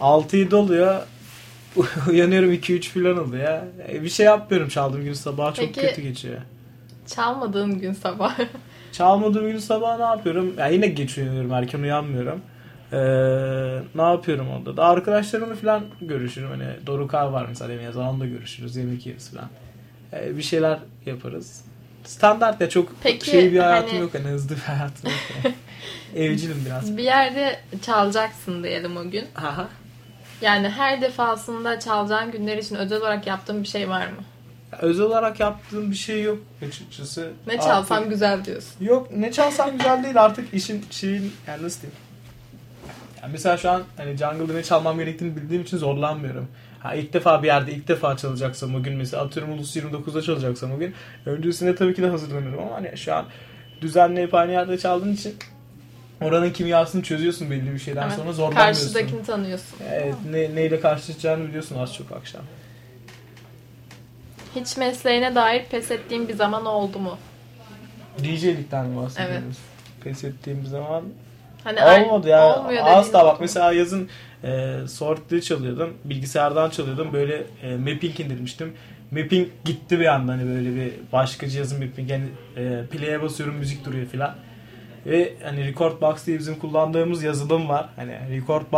6-7 0.00 0.54
oluyor. 0.54 1.02
Uyanıyorum 2.10 2.52
2-3 2.52 2.88
falan 2.88 3.28
oluyor. 3.28 3.58
E, 3.88 4.02
Bir 4.02 4.08
şey 4.08 4.26
yapmıyorum 4.26 4.68
çaldığım 4.68 5.04
gün 5.04 5.12
sabah 5.12 5.54
çok 5.54 5.64
Peki- 5.74 5.80
kötü 5.80 6.02
geçiyor. 6.02 6.38
Çalmadığın 7.06 7.78
gün 7.78 7.92
sabah. 7.92 8.38
Çalmadığım 8.92 9.50
gün 9.50 9.58
sabah 9.58 9.96
ne 9.98 10.04
yapıyorum? 10.04 10.54
Ya 10.58 10.66
yine 10.66 10.86
geç 10.86 11.18
uyanıyorum, 11.18 11.52
erken 11.52 11.80
uyanmıyorum. 11.80 12.40
Ee, 12.92 12.98
ne 13.94 14.02
yapıyorum 14.02 14.50
onda 14.50 14.76
da? 14.76 14.84
Arkadaşlarımla 14.84 15.54
falan 15.54 15.84
görüşürüm. 16.00 16.48
Hani 16.50 16.64
Doruk 16.86 17.14
abi 17.14 17.32
var 17.32 17.46
mesela 17.48 17.72
yemeğe 17.72 17.92
zaman 17.92 18.20
da 18.20 18.26
görüşürüz, 18.26 18.76
yemek 18.76 19.06
yeriz 19.06 19.30
falan. 19.30 19.48
Ee, 20.12 20.36
bir 20.36 20.42
şeyler 20.42 20.78
yaparız. 21.06 21.64
Standart 22.04 22.60
ya 22.60 22.68
çok 22.68 22.92
Peki, 23.02 23.30
şey 23.30 23.52
bir 23.52 23.58
hayatım 23.58 23.88
hani- 23.90 24.00
yok 24.00 24.14
hani 24.14 24.24
hızlı 24.24 24.56
bir 24.56 24.60
hayatım 24.60 25.10
yok. 25.10 25.20
Yani. 25.44 25.54
Evcilim 26.24 26.62
biraz. 26.66 26.96
bir 26.96 27.02
yerde 27.02 27.60
çalacaksın 27.82 28.64
diyelim 28.64 28.96
o 28.96 29.10
gün. 29.10 29.24
Aha. 29.36 29.68
Yani 30.40 30.68
her 30.68 31.00
defasında 31.00 31.80
çalacağın 31.80 32.30
günler 32.32 32.56
için 32.58 32.76
özel 32.76 32.98
olarak 33.00 33.26
yaptığın 33.26 33.62
bir 33.62 33.68
şey 33.68 33.88
var 33.88 34.06
mı? 34.06 34.22
Özel 34.82 35.04
olarak 35.04 35.40
yaptığım 35.40 35.90
bir 35.90 35.96
şey 35.96 36.22
yok 36.22 36.38
açıkçası. 36.68 37.30
Ne 37.46 37.58
çalsam 37.58 37.98
Artık- 37.98 38.10
güzel 38.10 38.44
diyorsun. 38.44 38.72
Yok 38.80 39.16
ne 39.16 39.32
çalsam 39.32 39.78
güzel 39.78 40.04
değil 40.04 40.24
artık 40.24 40.54
işin 40.54 40.84
şeyin 40.90 41.32
yani 41.48 41.62
nasıl 41.62 41.80
diyeyim. 41.82 41.98
Yani 43.22 43.32
mesela 43.32 43.56
şu 43.56 43.70
an 43.70 43.82
hani 43.96 44.16
jungle'da 44.16 44.52
ne 44.52 44.62
çalmam 44.62 44.98
gerektiğini 44.98 45.36
bildiğim 45.36 45.62
için 45.62 45.76
zorlanmıyorum. 45.78 46.48
Ha 46.80 46.94
ilk 46.94 47.12
defa 47.12 47.42
bir 47.42 47.46
yerde 47.46 47.72
ilk 47.72 47.88
defa 47.88 48.16
çalacaksam 48.16 48.74
o 48.74 48.82
gün 48.82 48.96
mesela 48.96 49.22
atıyorum 49.22 49.52
Ulus 49.52 49.76
29'da 49.76 50.22
çalacaksam 50.22 50.72
o 50.72 50.78
gün 50.78 50.94
öncesinde 51.26 51.74
tabii 51.74 51.94
ki 51.94 52.02
de 52.02 52.06
hazırlanıyorum 52.08 52.58
ama 52.62 52.74
hani 52.76 52.96
şu 52.96 53.14
an 53.14 53.24
düzenli 53.80 54.22
hep 54.22 54.34
aynı 54.34 54.52
yerde 54.52 54.78
çaldığım 54.78 55.12
için 55.12 55.34
oranın 56.22 56.50
kimyasını 56.50 57.02
çözüyorsun 57.02 57.50
belli 57.50 57.74
bir 57.74 57.78
şeyden 57.78 58.02
Evet. 58.02 58.14
sonra 58.16 58.32
zorlanmıyorsun. 58.32 58.92
Karşıdakini 58.92 59.22
tanıyorsun. 59.26 59.78
Evet, 59.90 60.14
ne, 60.30 60.54
neyle 60.54 60.80
karşılaşacağını 60.80 61.48
biliyorsun 61.48 61.78
az 61.78 61.94
çok 61.94 62.12
akşam. 62.12 62.42
Hiç 64.56 64.76
mesleğine 64.76 65.34
dair 65.34 65.64
pes 65.64 65.90
ettiğin 65.90 66.28
bir 66.28 66.34
zaman 66.34 66.66
oldu 66.66 66.98
mu? 66.98 67.18
DJ'likten 68.18 68.86
mi 68.86 68.96
bahsediyoruz? 68.96 69.44
Evet. 69.44 69.56
Pes 70.04 70.24
ettiğim 70.24 70.66
zaman 70.66 71.02
Hani 71.64 72.04
olmadı 72.06 72.28
ya. 72.28 72.58
olmuyor 72.58 72.84
Asla 72.86 73.24
bak 73.24 73.40
mesela 73.40 73.72
yazın 73.72 74.08
e, 74.44 74.74
Sort'ta 74.88 75.40
çalıyordum. 75.40 75.94
Bilgisayardan 76.04 76.70
çalıyordum. 76.70 77.12
Böyle 77.12 77.46
e, 77.62 77.76
mapping 77.76 78.20
indirmiştim. 78.20 78.72
Mapping 79.10 79.48
gitti 79.64 80.00
bir 80.00 80.06
anda 80.06 80.32
hani 80.32 80.46
böyle 80.46 80.74
bir 80.76 80.92
başka 81.12 81.48
cihazın 81.48 81.84
mapping. 81.84 82.10
Yani 82.10 82.24
e, 82.56 82.82
play'e 82.90 83.22
basıyorum 83.22 83.54
müzik 83.56 83.84
duruyor 83.84 84.06
filan. 84.06 84.34
Ve 85.06 85.34
hani 85.42 85.66
Record 85.66 86.00
Box 86.00 86.26
diye 86.26 86.38
bizim 86.38 86.58
kullandığımız 86.58 87.22
yazılım 87.22 87.68
var. 87.68 87.88
Hani 87.96 88.12
Record 88.30 88.72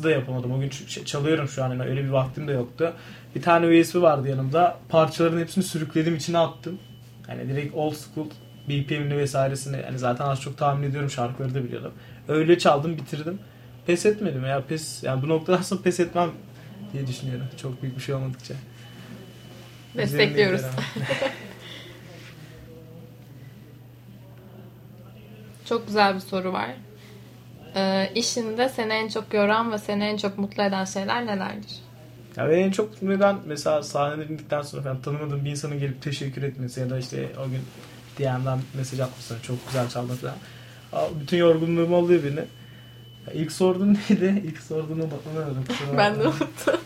Box'ı 0.00 0.04
da 0.04 0.10
yapamadım. 0.10 0.52
O 0.52 0.60
gün 0.60 0.68
çalıyorum 1.04 1.48
şu 1.48 1.64
an. 1.64 1.70
Yani 1.70 1.82
öyle 1.82 2.04
bir 2.04 2.08
vaktim 2.08 2.48
de 2.48 2.52
yoktu. 2.52 2.92
Bir 3.34 3.42
tane 3.42 3.80
USB 3.80 4.02
vardı 4.02 4.28
yanımda. 4.28 4.78
Parçaların 4.88 5.38
hepsini 5.38 5.64
sürükledim 5.64 6.16
içine 6.16 6.38
attım. 6.38 6.78
Hani 7.26 7.48
direkt 7.48 7.74
old 7.74 7.94
school 7.94 8.26
BPM'ini 8.68 9.16
vesairesini 9.16 9.76
hani 9.76 9.98
zaten 9.98 10.24
az 10.24 10.40
çok 10.40 10.58
tahmin 10.58 10.90
ediyorum 10.90 11.10
şarkıları 11.10 11.54
da 11.54 11.64
biliyordum. 11.64 11.92
Öyle 12.28 12.58
çaldım 12.58 12.96
bitirdim. 12.96 13.38
Pes 13.86 14.06
etmedim 14.06 14.44
ya 14.44 14.62
pes 14.66 15.02
yani 15.02 15.22
bu 15.22 15.28
noktadan 15.28 15.62
sonra 15.62 15.82
pes 15.82 16.00
etmem 16.00 16.30
diye 16.92 17.06
düşünüyorum. 17.06 17.46
Çok 17.62 17.82
büyük 17.82 17.96
bir 17.96 18.02
şey 18.02 18.14
olmadıkça. 18.14 18.54
Destekliyoruz. 19.96 20.62
Çok 25.68 25.86
güzel 25.86 26.14
bir 26.14 26.20
soru 26.20 26.52
var. 26.52 26.70
Ee, 27.76 28.10
işinde 28.14 28.68
seni 28.68 28.92
en 28.92 29.08
çok 29.08 29.34
yoran 29.34 29.72
ve 29.72 29.78
seni 29.78 30.04
en 30.04 30.16
çok 30.16 30.38
mutlu 30.38 30.62
eden 30.62 30.84
şeyler 30.84 31.26
nelerdir? 31.26 31.70
Ya 32.36 32.48
beni 32.48 32.60
en 32.60 32.70
çok 32.70 33.02
neden 33.02 33.36
mesela 33.46 33.82
sahnede 33.82 34.32
indikten 34.32 34.62
sonra 34.62 34.82
falan 34.82 35.00
tanımadığım 35.02 35.44
bir 35.44 35.50
insanın 35.50 35.78
gelip 35.78 36.02
teşekkür 36.02 36.42
etmesi 36.42 36.80
ya 36.80 36.90
da 36.90 36.98
işte 36.98 37.28
o 37.46 37.50
gün 37.50 37.62
DM'den 38.18 38.58
mesaj 38.76 39.00
atması 39.00 39.34
çok 39.42 39.66
güzel 39.66 39.88
çaldın 39.88 40.16
falan. 40.16 40.34
Bütün 41.20 41.36
yorgunluğumu 41.36 41.96
alıyor 41.96 42.22
beni. 42.24 42.44
Ya 43.26 43.32
ilk 43.32 43.52
sorduğun 43.52 43.98
neydi? 44.10 44.42
İlk 44.46 44.58
sorduğunu 44.58 45.02
unutmadım. 45.02 45.64
Ben 45.98 46.14
de 46.20 46.22
unuttum. 46.22 46.80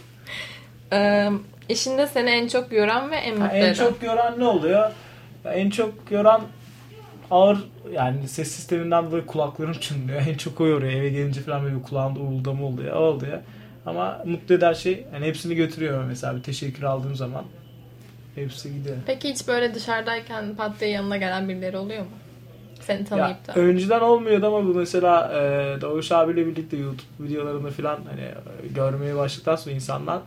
Ee, 0.92 1.30
işinde 1.68 2.06
seni 2.06 2.30
en 2.30 2.48
çok 2.48 2.72
yoran 2.72 3.10
ve 3.10 3.16
en 3.16 3.36
Ha, 3.36 3.44
mutlu 3.44 3.56
en 3.56 3.62
eden. 3.62 3.72
çok 3.74 4.02
yoran 4.02 4.38
ne 4.40 4.44
oluyor? 4.44 4.90
En 5.44 5.70
çok 5.70 5.94
yoran 6.10 6.42
ağır 7.30 7.58
yani 7.92 8.28
ses 8.28 8.48
sisteminden 8.50 9.06
dolayı 9.06 9.26
kulaklarım 9.26 9.72
çınlıyor. 9.72 10.22
En 10.28 10.34
çok 10.34 10.60
o 10.60 10.66
yoruyor. 10.66 10.92
Eve 10.92 11.08
gelince 11.08 11.40
falan 11.40 11.64
böyle 11.64 11.82
kulağımda 11.82 12.20
uğuldama 12.20 12.66
oluyor. 12.66 12.96
O 12.96 13.00
oluyor. 13.00 13.38
Ama 13.86 14.22
mutlu 14.26 14.54
eden 14.54 14.72
şey 14.72 15.06
yani 15.14 15.26
hepsini 15.26 15.54
götürüyor 15.54 16.04
mesela 16.04 16.36
bir 16.36 16.42
teşekkür 16.42 16.82
aldığım 16.82 17.14
zaman. 17.14 17.44
Hepsi 18.34 18.72
gidiyor. 18.74 18.96
Peki 19.06 19.28
hiç 19.28 19.48
böyle 19.48 19.74
dışarıdayken 19.74 20.54
pat 20.56 20.80
diye 20.80 20.90
yanına 20.90 21.16
gelen 21.16 21.48
birileri 21.48 21.76
oluyor 21.76 22.00
mu? 22.02 22.08
Seni 22.80 22.98
Ya, 23.00 23.04
tanıyıp 23.04 23.46
da. 23.46 23.52
önceden 23.54 24.00
olmuyordu 24.00 24.46
ama 24.46 24.64
bu 24.64 24.74
mesela 24.74 25.32
e, 25.32 25.80
Doğuş 25.80 26.12
abiyle 26.12 26.46
birlikte 26.46 26.76
YouTube 26.76 27.02
videolarında 27.20 27.70
falan 27.70 27.98
hani 28.10 28.28
görmeye 28.74 29.16
başladıktan 29.16 29.56
sonra 29.56 29.74
insanlar 29.74 30.18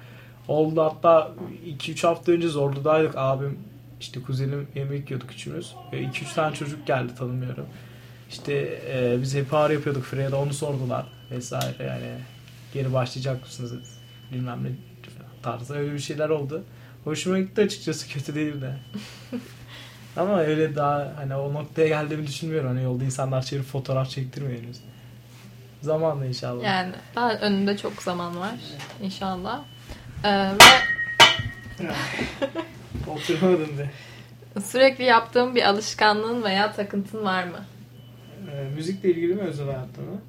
oldu 0.48 0.82
hatta 0.84 1.32
2-3 1.80 2.08
hafta 2.08 2.32
önce 2.32 2.48
Zorlu'daydık 2.48 3.14
abim 3.16 3.60
işte 4.00 4.22
kuzenim 4.22 4.68
yemek 4.76 5.10
yiyorduk 5.10 5.32
üçümüz. 5.32 5.76
2-3 5.92 6.34
tane 6.36 6.56
çocuk 6.56 6.88
geldi 6.88 7.16
tanımıyorum. 7.16 7.66
İşte 8.30 8.54
e, 8.90 9.22
biz 9.22 9.36
hep 9.36 9.54
ağrı 9.54 9.74
yapıyorduk 9.74 10.04
Freya 10.04 10.38
onu 10.38 10.54
sordular 10.54 11.06
vesaire 11.32 11.84
yani 11.84 12.12
geri 12.74 12.94
başlayacak 12.94 13.42
mısınız 13.42 14.00
bilmem 14.32 14.64
ne 14.64 14.70
tarzı 15.44 15.76
öyle 15.76 15.94
bir 15.94 16.00
şeyler 16.00 16.30
oldu. 16.30 16.64
Hoşuma 17.04 17.40
gitti 17.40 17.62
açıkçası 17.62 18.10
kötü 18.10 18.36
değil 18.36 18.62
de. 18.62 18.78
Ama 20.18 20.40
öyle 20.40 20.76
daha 20.76 21.14
hani 21.18 21.36
o 21.36 21.54
noktaya 21.54 21.88
geldiğimi 21.88 22.28
düşünmüyorum. 22.28 22.70
Hani 22.70 22.84
yolda 22.84 23.04
insanlar 23.04 23.42
çevirip 23.42 23.66
fotoğraf 23.66 24.10
çektirmiyor 24.10 24.62
henüz. 24.62 24.78
Zamanla 25.82 26.26
inşallah. 26.26 26.64
Yani 26.64 26.94
daha 27.16 27.34
önünde 27.34 27.78
çok 27.78 28.04
zaman 28.04 28.40
var 28.40 28.56
inşallah. 29.02 29.62
Ee, 30.24 30.52
ve 31.80 31.88
Oturamadım 33.10 33.78
de. 33.78 33.90
sürekli 34.62 35.04
yaptığın 35.04 35.56
bir 35.56 35.70
alışkanlığın 35.70 36.44
veya 36.44 36.72
takıntın 36.72 37.26
var 37.26 37.44
mı? 37.44 37.66
Ee, 38.52 38.76
müzikle 38.76 39.10
ilgili 39.12 39.34
mi 39.34 39.42
özel 39.42 39.66
hayatta 39.66 40.02
mı? 40.02 40.22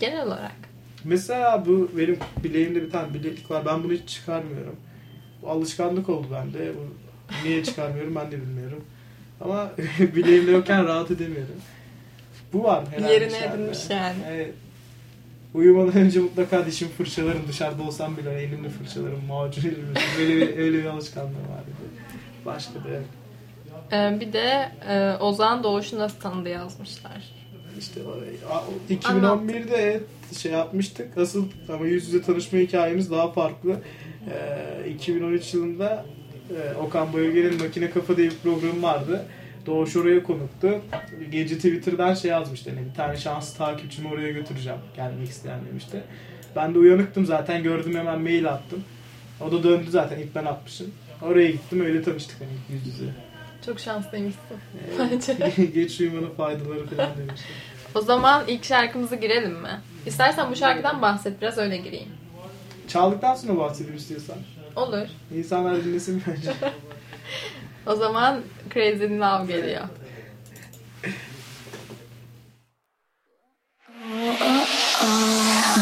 Genel 0.00 0.26
olarak. 0.26 0.56
Mesela 1.04 1.66
bu 1.66 1.90
benim 1.98 2.18
bileğimde 2.44 2.82
bir 2.82 2.90
tane 2.90 3.14
bileklik 3.14 3.50
var. 3.50 3.66
Ben 3.66 3.84
bunu 3.84 3.92
hiç 3.92 4.08
çıkarmıyorum. 4.08 4.76
Bu 5.42 5.48
alışkanlık 5.50 6.08
oldu 6.08 6.26
bende. 6.32 6.72
Bu 6.76 6.94
niye 7.44 7.64
çıkarmıyorum 7.64 8.14
ben 8.14 8.32
de 8.32 8.42
bilmiyorum. 8.42 8.84
Ama 9.40 9.70
bileğimde 9.98 10.50
yokken 10.50 10.84
rahat 10.84 11.10
edemiyorum. 11.10 11.54
Bu 12.52 12.64
var 12.64 12.84
herhalde. 12.90 13.12
Yerine 13.12 13.38
edinmiş 13.38 13.90
yani. 13.90 14.16
Evet. 14.28 14.54
Uyumadan 15.54 15.96
önce 15.96 16.20
mutlaka 16.20 16.66
dişimi 16.66 16.90
fırçalarım. 16.90 17.42
Dışarıda 17.48 17.82
olsam 17.82 18.16
bile 18.16 18.42
elimle 18.42 18.68
fırçalarım. 18.68 19.24
Macun 19.28 19.62
elimle. 19.62 20.00
Öyle 20.18 20.36
bir, 20.36 20.58
öyle 20.58 20.78
bir 20.78 20.84
alışkanlığım 20.84 21.32
var. 21.34 21.62
Başka 22.46 22.72
yok. 22.74 23.02
Ee, 23.92 24.20
bir 24.20 24.32
de 24.32 24.68
e, 24.88 25.16
Ozan 25.20 25.62
Doğuş'u 25.62 25.98
nasıl 25.98 26.20
tanıdı 26.20 26.48
yazmışlar. 26.48 27.24
İşte 27.78 28.00
o- 28.02 28.52
a- 28.54 28.58
o 28.64 28.92
2011'de 28.92 29.76
evet, 29.76 30.02
şey 30.38 30.52
yapmıştık. 30.52 31.18
Asıl 31.18 31.48
ama 31.72 31.86
yüz 31.86 32.06
yüze 32.08 32.22
tanışma 32.22 32.58
hikayemiz 32.58 33.10
daha 33.10 33.32
farklı. 33.32 33.76
Ee, 34.84 34.90
2013 34.90 35.54
yılında 35.54 36.06
e, 36.50 36.74
Okan 36.74 37.12
Bayülgen'in 37.12 37.58
Makine 37.62 37.90
Kafa 37.90 38.16
diye 38.16 38.26
bir 38.30 38.36
programı 38.42 38.82
vardı. 38.82 39.24
Doğuş 39.66 39.96
oraya 39.96 40.22
konuktu. 40.22 40.80
Gece 41.30 41.54
Twitter'dan 41.56 42.14
şey 42.14 42.30
yazmıştı. 42.30 42.70
Hani 42.70 42.88
bir 42.90 42.94
tane 42.94 43.16
şanslı 43.16 43.58
takipçimi 43.58 44.08
oraya 44.08 44.30
götüreceğim. 44.32 44.78
Gelmek 44.96 45.28
isteyen 45.28 45.60
demişti. 45.70 46.02
Ben 46.56 46.74
de 46.74 46.78
uyanıktım 46.78 47.26
zaten. 47.26 47.62
Gördüm 47.62 47.96
hemen 47.96 48.20
mail 48.20 48.48
attım. 48.48 48.84
O 49.40 49.52
da 49.52 49.62
döndü 49.62 49.86
zaten. 49.90 50.18
ilk 50.18 50.34
ben 50.34 50.44
atmışım. 50.44 50.86
Oraya 51.22 51.50
gittim. 51.50 51.80
Öyle 51.80 52.02
tanıştık 52.02 52.36
hani 52.40 52.50
yüz 52.78 52.86
yüze. 52.86 53.12
Çok 53.66 53.80
şanslıymışsın. 53.80 54.56
Bence. 54.98 55.52
Geç 55.74 56.00
uyumanın 56.00 56.34
faydaları 56.34 56.86
falan 56.86 57.10
demişti. 57.18 57.46
O 57.94 58.00
zaman 58.00 58.44
ilk 58.48 58.64
şarkımızı 58.64 59.16
girelim 59.16 59.52
mi? 59.52 59.80
İstersen 60.06 60.50
bu 60.50 60.56
şarkıdan 60.56 61.02
bahset 61.02 61.40
biraz 61.40 61.58
öyle 61.58 61.76
gireyim. 61.76 62.08
Çaldıktan 62.88 63.34
sonra 63.34 63.58
bahsedeyim 63.58 63.96
istiyorsan. 63.96 64.36
Olur. 64.76 65.06
İnsanlar 65.36 65.84
dinlesin 65.84 66.22
bence. 66.26 66.52
O 67.86 67.94
zaman 67.94 68.40
Crazy 68.74 69.04
in 69.04 69.20
Love 69.20 69.46
geliyor. 69.46 69.84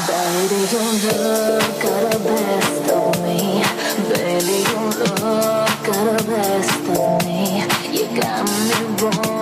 Baby, 0.08 0.54
you 0.54 0.78
look 0.78 1.04
at 1.04 1.70
the 1.70 1.75
at 5.88 6.18
the 6.18 6.24
best 6.26 6.88
of 6.98 7.24
me. 7.26 7.62
You 7.96 8.20
got 8.20 8.44
me 8.44 8.74
wrong, 9.02 9.35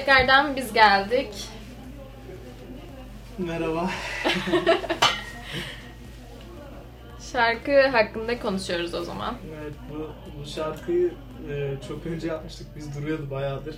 tekrardan 0.00 0.56
biz 0.56 0.72
geldik. 0.72 1.48
Merhaba. 3.38 3.90
Şarkı 7.32 7.88
hakkında 7.88 8.40
konuşuyoruz 8.40 8.94
o 8.94 9.02
zaman. 9.02 9.34
Evet 9.62 9.72
bu, 9.90 10.10
bu 10.40 10.46
şarkıyı 10.46 11.12
e, 11.50 11.74
çok 11.88 12.06
önce 12.06 12.28
yapmıştık. 12.28 12.66
Biz 12.76 12.96
duruyordu 12.96 13.30
bayağıdır. 13.30 13.74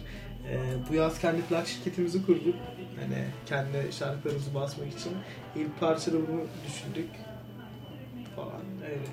E, 0.51 0.57
bu 0.91 0.95
yaz 0.95 1.21
kendi 1.21 1.43
plak 1.43 1.67
şirketimizi 1.67 2.27
kurduk. 2.27 2.55
Hani 3.01 3.25
kendi 3.47 3.93
şarkılarımızı 3.93 4.55
basmak 4.55 4.89
için. 4.89 5.13
İlk 5.57 5.81
parçada 5.81 6.17
bunu 6.17 6.47
düşündük. 6.67 7.11
Falan 8.37 8.63
öyle. 8.91 9.07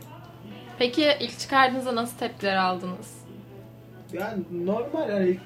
Peki 0.80 1.18
ilk 1.20 1.40
çıkardığınızda 1.40 1.96
nasıl 1.96 2.18
tepkiler 2.18 2.56
aldınız? 2.56 3.20
Yani 4.14 4.44
normal 4.66 5.28
ilk, 5.28 5.40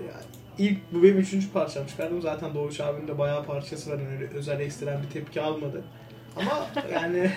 yani 0.00 0.41
ilk 0.58 0.78
bu 0.92 1.02
benim 1.02 1.18
üçüncü 1.18 1.52
parçam 1.52 1.86
çıkardım. 1.86 2.22
Zaten 2.22 2.54
Doğuş 2.54 2.80
abinin 2.80 3.08
de 3.08 3.18
bayağı 3.18 3.44
parçası 3.44 3.90
var. 3.90 3.98
Yani 3.98 4.08
öyle 4.08 4.34
özel 4.34 4.60
ekstrem 4.60 5.02
bir 5.02 5.10
tepki 5.10 5.40
almadı. 5.40 5.84
Ama 6.36 6.66
yani 6.92 7.30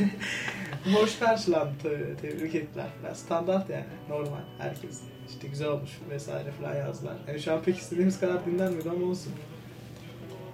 hoş 0.94 1.20
karşılandı. 1.20 2.18
Tebrik 2.22 2.56
ettiler. 2.56 2.88
Biraz 3.04 3.20
standart 3.20 3.70
yani. 3.70 3.86
Normal. 4.10 4.42
Herkes 4.58 5.02
işte 5.30 5.48
güzel 5.48 5.68
olmuş 5.68 5.92
vesaire 6.10 6.52
falan 6.52 6.76
yazdılar. 6.76 7.16
Yani 7.28 7.40
şu 7.40 7.54
an 7.54 7.62
pek 7.62 7.78
istediğimiz 7.78 8.20
kadar 8.20 8.46
dinlenmiyor 8.46 8.86
ama 8.86 9.06
olsun. 9.06 9.34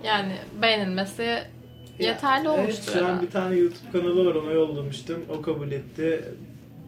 Yani 0.03 0.35
beğenilmesi 0.61 1.43
yeterli 1.99 2.45
Ya, 2.45 2.51
olmuştur 2.51 2.91
Evet 2.91 2.99
şu 2.99 3.07
an 3.07 3.21
bir 3.21 3.31
tane 3.31 3.55
YouTube 3.55 3.91
kanalı 3.91 4.25
var 4.25 4.35
ona 4.35 4.51
yollamıştım. 4.51 5.25
O 5.29 5.41
kabul 5.41 5.71
etti. 5.71 6.23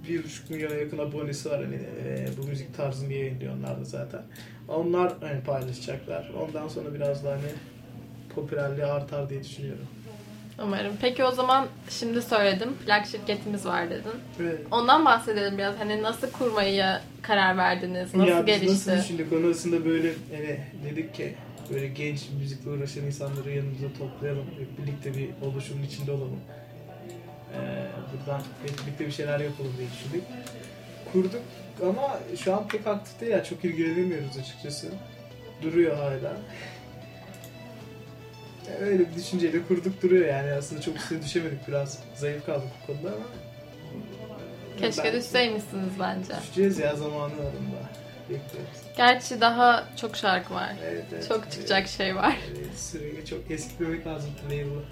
Bir 0.08 0.24
buçuk 0.24 0.50
milyona 0.50 0.76
yakın 0.76 0.98
abonesi 0.98 1.50
var 1.50 1.64
hani 1.64 1.76
e, 1.76 2.28
bu 2.38 2.48
müzik 2.48 2.78
tarzını 2.78 3.14
yayınlıyor 3.14 3.54
onlar 3.58 3.80
da 3.80 3.84
zaten. 3.84 4.22
Onlar 4.68 5.14
hani 5.22 5.44
paylaşacaklar. 5.44 6.32
Ondan 6.42 6.68
sonra 6.68 6.94
biraz 6.94 7.24
daha 7.26 7.34
hani 7.34 7.52
popülerliği 8.36 8.86
artar 8.86 9.30
diye 9.30 9.44
düşünüyorum. 9.44 9.88
Umarım. 10.64 10.94
Peki 11.02 11.24
o 11.24 11.32
zaman 11.32 11.68
şimdi 11.90 12.22
söyledim. 12.22 12.74
Plak 12.86 13.06
şirketimiz 13.08 13.66
var 13.66 13.90
dedin. 13.90 14.12
Evet. 14.42 14.60
Ondan 14.72 15.06
bahsedelim 15.06 15.58
biraz. 15.58 15.80
Hani 15.80 16.04
nasıl 16.04 16.32
kurmaya 16.32 17.02
karar 17.22 17.58
verdiniz? 17.58 18.16
Nasıl 18.16 18.30
ya 18.32 18.48
biz 18.48 18.62
gelişti? 18.62 18.90
nasıl 18.90 19.04
düşündük? 19.04 19.34
Onun 19.34 19.44
arasında 19.46 19.86
böyle 19.86 20.14
hani 20.36 20.60
dedik 20.86 21.16
ki 21.16 21.36
böyle 21.74 21.88
genç 21.88 22.22
müzikle 22.40 22.70
uğraşan 22.70 23.04
insanları 23.06 23.52
yanımıza 23.52 23.88
toplayalım. 24.00 24.46
Hep 24.60 24.78
birlikte 24.78 25.14
bir 25.14 25.30
oluşumun 25.48 25.84
içinde 25.84 26.12
olalım. 26.12 26.40
Ee, 27.54 27.88
buradan 28.14 28.40
hep 28.40 28.80
birlikte 28.86 29.06
bir 29.08 29.12
şeyler 29.12 29.40
yapalım 29.40 29.72
diye 29.78 29.88
düşündük. 29.92 30.24
Kurduk 31.14 31.42
ama 31.88 32.20
şu 32.44 32.56
an 32.56 32.68
pek 32.68 32.88
aktif 32.88 33.22
değil 33.22 33.32
ya. 33.32 33.44
Çok 33.44 33.66
ilgilenemiyoruz 33.66 34.38
açıkçası. 34.38 34.88
Duruyor 35.62 35.98
hala. 35.98 36.38
Öyle 38.82 39.00
bir 39.00 39.16
düşünceyle 39.16 39.64
kurduk 39.68 40.02
duruyor 40.02 40.28
yani. 40.28 40.52
Aslında 40.52 40.82
çok 40.82 40.96
üstüne 40.96 41.24
düşemedik. 41.24 41.68
Biraz 41.68 42.00
zayıf 42.16 42.46
kaldık 42.46 42.68
bu 42.84 42.88
konuda 42.94 43.08
ama. 43.16 43.26
Keşke 44.80 45.04
Ben- 45.04 45.14
düşseymişsiniz 45.14 45.94
bence. 46.00 46.34
Düşeceğiz 46.42 46.80
ya 46.80 46.96
zamanı 46.96 47.38
var 47.38 47.44
onda. 47.46 47.90
Bekliyoruz. 48.30 48.80
Gerçi 48.98 49.42
daha 49.42 49.84
çok 49.98 50.16
şarkı 50.16 50.54
var. 50.54 50.76
Evet, 50.86 51.06
evet. 51.14 51.28
Çok 51.28 51.52
çıkacak 51.52 51.88
şey 51.88 52.16
var. 52.16 52.38
Evet, 52.58 52.78
sürekli 52.78 53.26
çok 53.26 53.52
eskilemek 53.52 54.08
lazım 54.08 54.30
label'ı. 54.46 54.84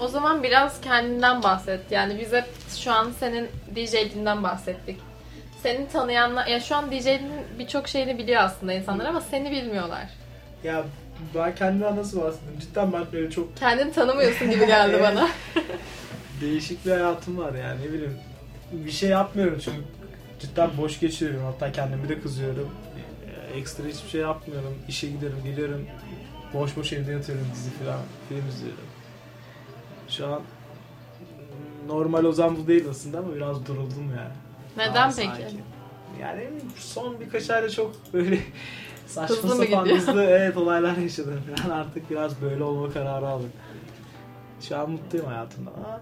O 0.00 0.08
zaman 0.08 0.42
biraz 0.42 0.80
kendinden 0.80 1.42
bahset. 1.42 1.80
Yani 1.92 2.20
biz 2.20 2.32
hep 2.32 2.44
şu 2.78 2.92
an 2.92 3.10
senin 3.20 3.48
DJ'liğinden 3.76 4.42
bahsettik. 4.42 4.98
Seni 5.62 5.88
tanıyanlar, 5.88 6.46
ya 6.46 6.60
şu 6.60 6.76
an 6.76 6.90
DJ'liğin 6.90 7.32
birçok 7.58 7.88
şeyini 7.88 8.18
biliyor 8.18 8.42
aslında 8.42 8.72
insanlar 8.72 9.04
ama 9.04 9.20
seni 9.20 9.50
bilmiyorlar. 9.50 10.08
Ya 10.64 10.84
ben 11.34 11.54
kendimden 11.54 11.96
nasıl 11.96 12.20
bahsedeyim? 12.22 12.60
Cidden 12.60 12.92
ben 12.92 13.02
böyle 13.12 13.30
çok 13.30 13.56
Kendini 13.56 13.92
tanımıyorsun 13.92 14.50
gibi 14.50 14.66
geldi 14.66 14.98
bana. 15.02 15.28
değişik 16.40 16.86
bir 16.86 16.90
hayatım 16.90 17.38
var 17.38 17.54
yani 17.54 17.80
ne 17.86 17.92
bileyim. 17.92 18.18
Bir 18.72 18.90
şey 18.90 19.10
yapmıyorum 19.10 19.58
çünkü 19.64 19.78
cidden 20.40 20.70
boş 20.78 21.00
geçiriyorum. 21.00 21.46
Hatta 21.46 21.72
kendimi 21.72 22.08
de 22.08 22.20
kızıyorum. 22.20 22.70
Ee, 23.54 23.58
Ekstra 23.58 23.84
hiçbir 23.84 24.08
şey 24.10 24.20
yapmıyorum. 24.20 24.78
İşe 24.88 25.06
gidiyorum, 25.08 25.38
geliyorum. 25.44 25.86
Boş 26.54 26.76
boş 26.76 26.92
evde 26.92 27.12
yatıyorum, 27.12 27.46
dizi 27.54 27.70
falan, 27.70 28.00
film 28.28 28.48
izliyorum. 28.48 28.84
Şu 30.10 30.26
an 30.26 30.40
normal 31.86 32.24
Ozan 32.24 32.56
bu 32.56 32.66
değil 32.66 32.84
aslında 32.90 33.18
ama 33.18 33.34
biraz 33.34 33.66
duruldum 33.66 34.12
yani. 34.16 34.34
Neden 34.76 34.94
Daha 34.94 35.06
peki? 35.08 35.28
sakin. 35.28 35.60
Yani 36.20 36.48
son 36.76 37.20
birkaç 37.20 37.50
ayda 37.50 37.70
çok 37.70 38.14
böyle 38.14 38.38
saçma 39.06 39.36
Hızlı 39.36 39.64
sapan 39.64 39.86
hızlı 39.88 40.24
evet 40.24 40.56
olaylar 40.56 40.96
yaşadım. 40.96 41.40
Ben 41.64 41.70
artık 41.70 42.10
biraz 42.10 42.42
böyle 42.42 42.64
olma 42.64 42.92
kararı 42.92 43.28
aldım. 43.28 43.52
Şu 44.60 44.78
an 44.78 44.90
mutluyum 44.90 45.26
hayatımda 45.26 45.70
ama 45.70 46.00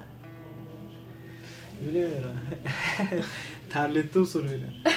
bilemiyorum. 1.81 2.31
Terletti 3.73 4.19
o 4.19 4.25
soru 4.25 4.45
beni. 4.45 4.95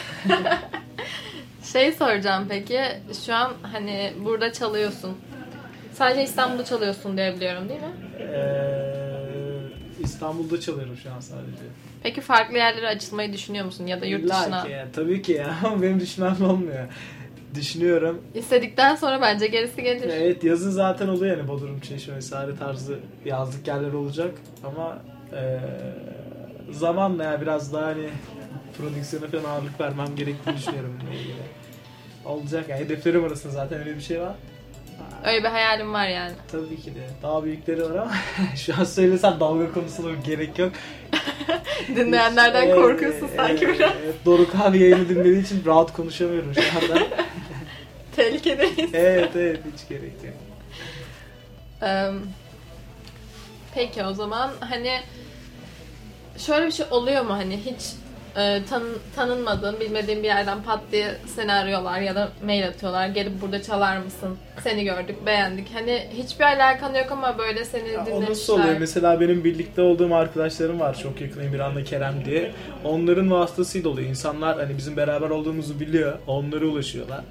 Şey 1.64 1.92
soracağım 1.92 2.46
peki, 2.50 2.82
şu 3.26 3.36
an 3.36 3.54
hani 3.72 4.14
burada 4.26 4.54
çalıyorsun. 4.54 5.18
Sadece 5.94 6.24
İstanbul'da 6.24 6.66
çalıyorsun 6.66 7.18
diye 7.18 7.36
biliyorum 7.36 7.70
değil 7.70 7.82
mi? 7.82 7.92
Ee, 8.20 8.71
İstanbul'da 10.22 10.60
çalıyorum 10.62 10.98
şu 11.04 11.14
an 11.14 11.20
sadece. 11.20 11.64
Peki 12.04 12.22
farklı 12.22 12.58
yerlere 12.58 12.88
açılmayı 12.88 13.34
düşünüyor 13.34 13.66
musun 13.66 13.88
ya 13.88 14.02
da 14.02 14.06
yurt 14.06 14.24
İlla 14.24 14.42
dışına? 14.42 14.64
ki 14.64 14.70
ya, 14.70 14.88
tabii 14.94 15.22
ki 15.22 15.32
ya 15.32 15.56
ama 15.66 15.82
benim 15.82 16.00
düşünmem 16.00 16.36
olmuyor. 16.44 16.88
Düşünüyorum. 17.56 18.22
İstedikten 18.36 18.96
sonra 18.96 19.22
bence 19.22 19.48
gerisi 19.48 19.84
gelir. 19.84 20.10
Evet 20.14 20.44
yazın 20.44 20.72
zaten 20.72 21.08
oluyor 21.08 21.38
yani 21.38 21.48
Bodrum, 21.48 21.80
Çeşme 21.80 22.16
vesaire 22.16 22.56
tarzı 22.56 23.00
yazlık 23.26 23.68
yerler 23.68 23.94
olacak 23.94 24.32
ama 24.64 24.98
eee 25.34 25.60
zamanla 26.72 27.24
ya 27.24 27.42
biraz 27.42 27.74
daha 27.74 27.86
hani 27.86 28.10
prodüksiyona 28.78 29.28
falan 29.28 29.44
ağırlık 29.44 29.80
vermem 29.80 30.16
gerektiğini 30.16 30.58
düşünüyorum. 30.58 30.94
Olacak 32.26 32.70
yani 32.70 32.80
hedeflerim 32.82 33.24
arasında 33.24 33.54
zaten 33.54 33.80
öyle 33.80 33.96
bir 33.96 34.02
şey 34.02 34.22
var. 34.22 34.36
Öyle 35.26 35.44
bir 35.44 35.50
hayalim 35.50 35.94
var 35.94 36.08
yani. 36.08 36.32
Tabii 36.52 36.82
ki 36.82 36.96
de 36.96 37.00
daha 37.24 37.44
büyükleri 37.44 37.84
var 37.84 37.96
ama 37.96 38.12
şu 38.56 38.74
an 38.80 38.84
söylesem 38.84 39.40
dalga 39.40 39.72
konusuna 39.74 40.12
gerek 40.26 40.60
yok. 40.60 40.72
Dinleyenlerden 41.88 42.64
Evet, 42.64 42.76
korkuyorsun 42.76 43.28
evet, 43.28 43.36
sanki 43.36 43.68
biraz. 43.68 43.92
evet. 44.04 44.16
Doruk 44.26 44.56
abi 44.56 44.80
yayını 44.80 45.10
dinlediği 45.10 45.44
için 45.44 45.64
rahat 45.66 45.94
konuşamıyorum 45.94 46.54
şu 46.54 46.62
anda. 46.62 47.04
Tehlikedeyiz. 48.16 48.90
evet 48.94 49.36
evet 49.36 49.60
hiç 49.74 49.90
gerek 49.90 50.14
yok. 50.24 50.34
Eee, 51.82 52.12
Peki 53.74 54.04
o 54.04 54.14
zaman 54.14 54.52
hani 54.60 55.00
şöyle 56.38 56.66
bir 56.66 56.72
şey 56.72 56.86
oluyor 56.92 57.26
mu 57.26 57.34
hani 57.34 57.58
hiç 57.58 57.82
e, 58.38 58.62
tan- 58.70 58.84
tanınmadığın 59.16 59.80
bilmediğin 59.80 60.20
bir 60.20 60.28
yerden 60.28 60.64
pat 60.64 60.80
diye 60.92 61.16
seni 61.36 61.54
arıyorlar 61.54 62.00
ya 62.02 62.16
da 62.16 62.30
mail 62.46 62.68
atıyorlar 62.68 63.08
gelip 63.08 63.42
burada 63.42 63.62
çalar 63.64 63.98
mısın 63.98 64.38
seni 64.64 64.84
gördük 64.84 65.16
beğendik 65.26 65.68
hani 65.74 66.08
hiçbir 66.14 66.44
alakan 66.46 66.94
yok 66.96 67.12
ama 67.12 67.38
böyle 67.38 67.66
seni 67.66 67.90
Ya 67.90 68.02
o 68.02 68.06
dinlemişler. 68.06 68.30
nasıl 68.32 68.54
oluyor? 68.54 68.76
Mesela 68.80 69.20
benim 69.20 69.44
birlikte 69.44 69.82
olduğum 69.82 70.16
arkadaşlarım 70.16 70.80
var 70.80 70.98
çok 70.98 71.22
yakın 71.22 71.42
Emirhan'la 71.44 71.84
Kerem 71.84 72.26
diye. 72.26 72.52
Onların 72.84 73.32
vasıtasıyla 73.32 73.90
oluyor. 73.90 74.10
İnsanlar 74.10 74.60
hani 74.60 74.78
bizim 74.78 74.98
beraber 74.98 75.30
olduğumuzu 75.30 75.80
biliyor. 75.80 76.14
Onlara 76.28 76.66
ulaşıyorlar. 76.66 77.22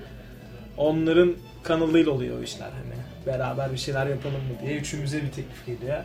Onların 0.77 1.35
kanalıyla 1.63 2.13
oluyor 2.13 2.39
o 2.39 2.43
işler 2.43 2.67
hani. 2.71 3.01
Beraber 3.27 3.73
bir 3.73 3.79
şeyler 3.79 4.07
yapalım 4.07 4.37
mı 4.37 4.67
diye 4.67 4.77
üçümüze 4.77 5.17
bir 5.23 5.31
teklif 5.31 5.67
geliyor. 5.67 5.97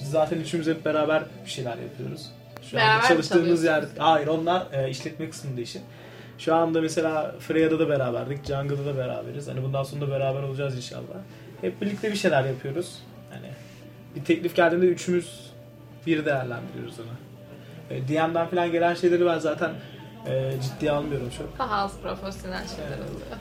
Biz 0.00 0.10
zaten 0.10 0.38
üçümüz 0.40 0.66
hep 0.66 0.84
beraber 0.84 1.22
bir 1.44 1.50
şeyler 1.50 1.76
yapıyoruz. 1.78 2.26
Şu 2.70 2.76
Beraber 2.76 2.94
anda 2.94 3.08
çalıştığımız 3.08 3.64
yer... 3.64 3.84
Hayır 3.98 4.26
onlar 4.26 4.66
e, 4.72 4.90
işletme 4.90 5.30
kısmında 5.30 5.60
işin. 5.60 5.82
Şu 6.38 6.54
anda 6.54 6.80
mesela 6.80 7.34
Freya'da 7.38 7.78
da 7.78 7.88
beraberdik, 7.88 8.44
Jungle'da 8.46 8.86
da 8.86 8.96
beraberiz. 8.96 9.48
Hani 9.48 9.62
bundan 9.62 9.82
sonra 9.82 10.00
da 10.00 10.10
beraber 10.10 10.42
olacağız 10.42 10.76
inşallah. 10.76 11.18
Hep 11.60 11.80
birlikte 11.80 12.10
bir 12.10 12.16
şeyler 12.16 12.44
yapıyoruz. 12.44 13.02
Hani 13.30 13.50
bir 14.16 14.24
teklif 14.24 14.56
geldiğinde 14.56 14.86
üçümüz 14.86 15.50
bir 16.06 16.24
değerlendiriyoruz 16.24 16.94
onu. 17.00 17.08
E, 17.90 18.08
DM'den 18.08 18.46
falan 18.46 18.72
gelen 18.72 18.94
şeyleri 18.94 19.26
ben 19.26 19.38
zaten 19.38 19.70
e, 20.26 20.52
ciddiye 20.62 20.92
almıyorum 20.92 21.30
çok. 21.38 21.58
Daha 21.58 21.76
az 21.76 22.00
profesyonel 22.00 22.66
şeyler 22.68 22.98
oluyor. 22.98 23.36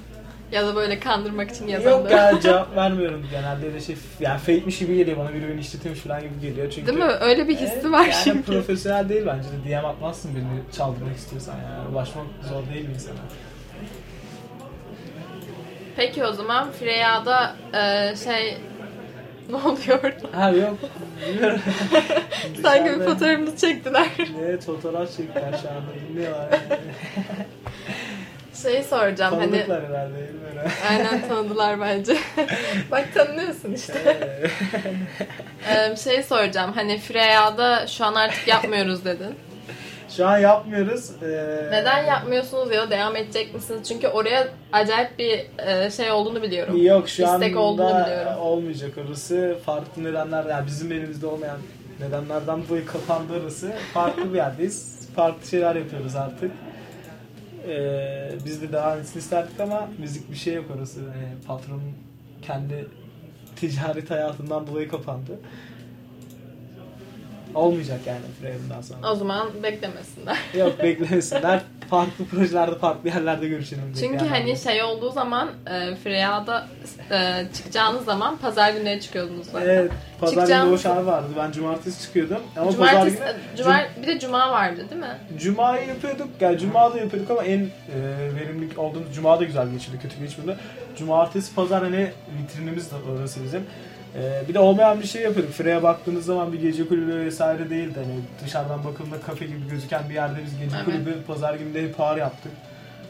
Ya 0.52 0.68
da 0.68 0.76
böyle 0.76 1.00
kandırmak 1.00 1.52
için 1.52 1.68
Yok 1.68 1.74
yazanlar. 1.86 2.10
ya 2.10 2.40
cevap 2.42 2.76
vermiyorum 2.76 3.28
genelde 3.32 3.66
öyle 3.68 3.82
şey 3.82 3.96
yani 4.20 4.38
fake'miş 4.40 4.80
gibi 4.80 4.96
geliyor 4.98 5.18
bana 5.18 5.34
biri 5.34 5.50
beni 5.50 5.60
işletiyormuş 5.60 6.02
falan 6.04 6.22
gibi 6.22 6.40
geliyor 6.42 6.72
çünkü 6.72 6.88
Değil 6.88 6.98
mi? 6.98 7.12
Öyle 7.22 7.48
bir 7.48 7.56
hissi 7.56 7.74
Evet, 7.74 7.92
var 7.92 8.06
yani 8.06 8.14
çünkü. 8.24 8.44
profesyonel 8.44 9.10
değil 9.10 9.26
bence 9.26 9.50
de 9.50 9.70
DM 9.82 9.86
atmazsın 9.86 10.36
birini 10.36 10.60
çaldırmak 10.78 11.16
istiyorsan 11.16 11.54
yani 11.56 11.90
ulaşmak 11.94 12.26
zor 12.50 12.74
değil 12.74 12.88
mi 12.88 12.94
insana? 12.94 13.16
Peki 15.96 16.26
o 16.26 16.34
zaman 16.34 16.72
Freya'da 16.72 17.56
e, 17.74 18.16
şey 18.16 18.58
ne 19.50 19.56
oluyor? 19.56 20.14
Ha 20.32 20.50
yok 20.50 20.78
bilmiyorum. 21.30 21.60
Sanki 22.62 23.00
bir 23.00 23.06
fotoğrafımızı 23.06 23.58
çektiler. 23.58 24.08
Evet 24.42 24.66
fotoğraf 24.66 25.18
çektiler 25.18 25.60
şu 25.62 25.70
anda 25.70 26.10
dinliyorlar. 26.10 26.50
Şeyi 28.62 28.84
soracağım 28.84 29.36
hani 29.36 29.52
Tanıdıklar 29.52 29.84
herhalde. 29.90 30.14
bilmiyorum. 30.14 30.72
aynen 30.90 31.28
tanıdılar 31.28 31.82
bence. 31.82 32.18
Bak 32.92 33.08
tanıyorsun 33.14 33.74
işte. 33.74 34.18
Ee, 35.72 35.96
şey 35.96 36.24
soracağım 36.24 36.72
hani 36.76 36.98
Freya'da 37.00 37.88
şu 37.88 38.06
an 38.06 38.14
artık 38.16 38.48
yapmıyoruz 38.48 39.06
dedin. 39.06 39.36
Şu 40.18 40.28
an 40.28 40.38
yapmıyoruz. 40.38 41.12
Ee, 41.24 41.28
Neden 41.72 42.04
yapmıyorsunuz 42.06 42.72
ya 42.72 42.82
da 42.82 42.90
devam 42.92 43.16
edecek 43.16 43.54
misiniz? 43.54 43.88
Çünkü 43.88 44.08
oraya 44.08 44.48
acayip 44.74 45.20
bir 45.20 45.46
e, 45.68 45.92
şey 45.92 46.12
olduğunu 46.12 46.42
biliyorum. 46.42 46.86
Yok 46.86 47.10
şu 47.10 47.24
İstek 47.24 47.58
olduğunu 47.58 48.06
biliyorum. 48.06 48.32
olmayacak 48.42 48.92
orası. 49.08 49.58
Farklı 49.66 50.04
nedenler 50.04 50.46
yani 50.46 50.68
bizim 50.68 50.92
elimizde 50.92 51.28
olmayan 51.28 51.58
nedenlerden 52.00 52.68
dolayı 52.70 52.86
kapandı 52.86 53.34
orası. 53.44 53.72
Farklı 53.94 54.34
bir 54.34 54.38
yerdeyiz. 54.38 55.10
Farklı 55.16 55.48
şeyler 55.48 55.76
yapıyoruz 55.76 56.16
artık. 56.16 56.52
Ee, 57.68 58.32
biz 58.46 58.62
de 58.62 58.72
devam 58.72 59.00
etsin 59.00 59.20
isterdik 59.20 59.60
ama 59.60 59.90
müzik 60.00 60.32
bir 60.32 60.36
şey 60.36 60.54
yok 60.54 60.66
orası. 60.78 61.00
Yani 61.00 61.42
patronun 61.48 61.94
kendi 62.42 62.88
ticaret 63.56 64.12
hayatından 64.12 64.68
dolayı 64.68 64.90
kapandı. 64.90 65.40
Olmayacak 67.58 68.00
yani 68.08 68.20
Freya'dan 68.42 68.82
sonra. 68.82 69.12
O 69.12 69.16
zaman 69.16 69.48
beklemesinler. 69.64 70.38
Yok 70.60 70.80
beklemesinler. 70.84 71.62
farklı 71.90 72.26
projelerde, 72.26 72.78
farklı 72.78 73.10
yerlerde 73.10 73.48
görüşelim. 73.48 73.84
Çünkü 74.00 74.14
bekleyenlerle. 74.14 74.30
hani 74.50 74.58
şey 74.58 74.84
olduğu 74.84 75.12
zaman 75.12 75.50
e, 75.68 75.96
Freya'da 75.96 76.68
e, 77.12 77.46
çıkacağınız 77.58 78.06
zaman 78.06 78.38
pazar 78.38 78.74
günleri 78.74 79.02
çıkıyordunuz 79.02 79.46
zaten. 79.52 79.68
Evet, 79.70 79.92
pazar 80.20 80.34
günü 80.34 80.42
Çıkacağım- 80.46 80.70
Doğuş 80.70 80.86
abi 80.86 81.06
vardı. 81.06 81.28
Ben 81.38 81.52
cumartesi 81.52 82.02
çıkıyordum. 82.02 82.42
Ama 82.58 82.66
pazar 82.66 82.90
Cumartesi, 82.92 83.18
günü 83.18 83.58
cumar, 83.58 83.88
bir 84.02 84.08
de 84.08 84.20
cuma 84.20 84.52
vardı 84.52 84.86
değil 84.90 85.02
mi? 85.02 85.18
Cuma'yı 85.40 85.88
yapıyorduk. 85.88 86.28
Yani 86.40 86.58
Cuma 86.58 86.94
da 86.94 86.98
yapıyorduk 86.98 87.32
ama 87.32 87.44
en 87.44 87.60
e, 87.60 87.70
verimli 88.36 88.78
olduğumuz 88.78 89.16
Cuma 89.16 89.40
da 89.40 89.44
güzel 89.44 89.70
geçirdi. 89.72 90.00
Kötü 90.02 90.20
geçmedi. 90.20 90.58
Cumartesi, 90.98 91.56
pazar 91.56 91.84
hani 91.84 92.12
vitrinimiz 92.42 92.92
de 92.92 92.96
orası 93.12 93.44
bizim. 93.44 93.62
E, 94.18 94.48
bir 94.50 94.54
de 94.54 94.60
olmayan 94.60 95.00
bir 95.02 95.08
şey 95.08 95.22
yapıyorduk. 95.22 95.54
Freya 95.54 95.84
baktığınız 95.84 96.26
zaman 96.26 96.54
bir 96.54 96.62
gece 96.62 96.88
kulübü 96.88 97.16
vesaire 97.26 97.70
değildi. 97.70 97.94
Hani 97.96 98.20
dışarıdan 98.46 98.84
bakıldığında 98.86 99.22
kafe 99.22 99.46
gibi 99.46 99.70
gözüken 99.70 100.10
bir 100.10 100.14
yerde 100.14 100.40
biz 100.46 100.60
gece 100.60 100.76
Evet. 100.76 100.86
kulübü, 100.86 101.24
pazar 101.28 101.54
günü 101.56 101.74
de 101.74 101.84
hep 101.84 102.00
ağır 102.00 102.18
yaptık. 102.18 102.52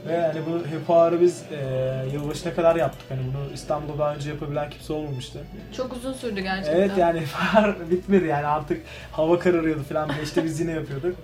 Ve 0.07 0.21
hani 0.21 0.39
bu 0.45 0.57
hep 0.67 0.89
ağrı 0.89 1.21
biz 1.21 1.43
e, 1.51 2.05
yılbaşına 2.13 2.53
kadar 2.53 2.75
yaptık. 2.75 3.05
Hani 3.09 3.19
bunu 3.27 3.53
İstanbul'da 3.53 3.99
daha 3.99 4.15
önce 4.15 4.29
yapabilen 4.29 4.69
kimse 4.69 4.93
olmamıştı. 4.93 5.39
Çok 5.77 5.93
uzun 5.93 6.13
sürdü 6.13 6.41
gerçekten. 6.41 6.79
Evet 6.79 6.91
yani 6.97 7.19
far 7.25 7.89
bitmedi 7.91 8.25
yani 8.25 8.45
artık 8.45 8.81
hava 9.11 9.39
kararıyordu 9.39 9.83
falan 9.83 10.09
işte 10.23 10.43
biz 10.43 10.59
yine 10.59 10.71
yapıyorduk. 10.71 11.15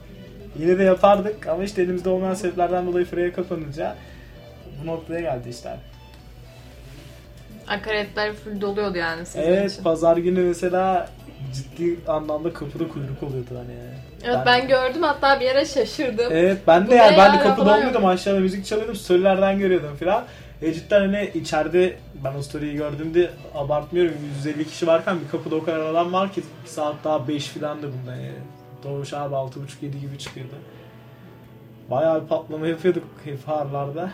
Yine 0.59 0.79
de 0.79 0.83
yapardık 0.83 1.47
ama 1.47 1.63
işte 1.63 1.81
elimizde 1.81 2.09
olmayan 2.09 2.33
sebeplerden 2.33 2.87
dolayı 2.87 3.05
Freya 3.05 3.33
kapanınca 3.33 3.95
bu 4.83 4.87
noktaya 4.87 5.19
geldi 5.19 5.49
işler. 5.49 5.77
Akaretler 7.67 8.34
full 8.34 8.62
doluyordu 8.62 8.97
yani 8.97 9.26
sizin 9.26 9.41
Evet 9.41 9.71
için. 9.71 9.84
pazar 9.84 10.17
günü 10.17 10.39
mesela 10.41 11.10
ciddi 11.54 11.97
anlamda 12.08 12.54
kapıda 12.54 12.88
kuyruk 12.88 13.23
oluyordu 13.23 13.49
hani. 13.58 13.73
Evet 14.23 14.38
ben 14.45 14.67
gördüm 14.67 15.04
hatta 15.04 15.39
bir 15.39 15.45
yere 15.45 15.65
şaşırdım. 15.65 16.28
Evet 16.32 16.58
ben 16.67 16.88
Bu 16.88 16.91
de 16.91 16.95
yani 16.95 17.13
ne 17.13 17.17
ben 17.17 17.34
de 17.39 17.43
kapıda 17.43 17.73
olmuyordum 17.73 18.06
aşağıda 18.06 18.39
müzik 18.39 18.65
çalıyordum 18.65 18.95
storylerden 18.95 19.60
görüyordum 19.60 19.95
filan. 19.99 20.23
E 20.62 20.73
cidden 20.73 20.99
hani 20.99 21.32
içeride 21.34 21.95
ben 22.23 22.36
o 22.36 22.41
story'i 22.41 22.76
gördüğümde 22.76 23.30
abartmıyorum 23.56 24.13
150 24.38 24.67
kişi 24.67 24.88
varken 24.88 25.17
bir 25.26 25.30
kapıda 25.30 25.56
o 25.56 25.63
kadar 25.63 25.80
adam 25.80 26.13
var 26.13 26.32
ki 26.34 26.41
saat 26.65 26.95
daha 27.04 27.28
5 27.28 27.47
filan 27.47 27.84
da 27.84 27.88
bunda 27.88 28.15
yani. 28.15 28.32
Doğuş 28.84 29.13
abi 29.13 29.36
6.30-7 29.36 29.99
gibi 30.02 30.17
çıkıyordu. 30.19 30.54
Bayağı 31.91 32.23
bir 32.23 32.28
patlama 32.28 32.67
yapıyorduk 32.67 33.04
hep 33.23 33.47
harlarda. 33.47 34.10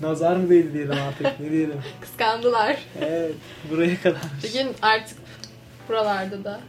Nazar 0.00 0.36
mı 0.36 0.50
değdi 0.50 0.72
diyelim 0.74 0.96
artık 1.08 1.40
ne 1.40 1.50
diyelim. 1.50 1.82
Kıskandılar. 2.00 2.76
Evet 3.00 3.32
buraya 3.70 4.00
kadar. 4.00 4.20
Bir 4.42 4.52
gün 4.52 4.68
artık 4.82 5.18
buralarda 5.88 6.44
da. 6.44 6.60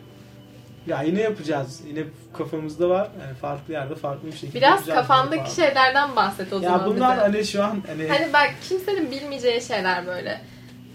Ya 0.87 1.01
yine 1.01 1.21
yapacağız. 1.21 1.81
Yine 1.87 2.03
kafamızda 2.37 2.89
var. 2.89 3.07
Yani 3.21 3.33
farklı 3.41 3.73
yerde 3.73 3.95
farklı 3.95 4.27
bir 4.27 4.31
şekilde 4.37 4.57
Biraz 4.57 4.85
kafandaki 4.85 5.55
şeylerden 5.55 6.15
bahset 6.15 6.53
o 6.53 6.55
Ya 6.55 6.61
zaman 6.61 6.85
bunlar 6.87 7.11
bize. 7.17 7.21
hani 7.25 7.45
şu 7.45 7.63
an 7.63 7.83
hani 7.87 8.07
Hani 8.07 8.33
bak 8.33 8.53
kimsenin 8.69 9.11
bilmeyeceği 9.11 9.61
şeyler 9.61 10.07
böyle. 10.07 10.41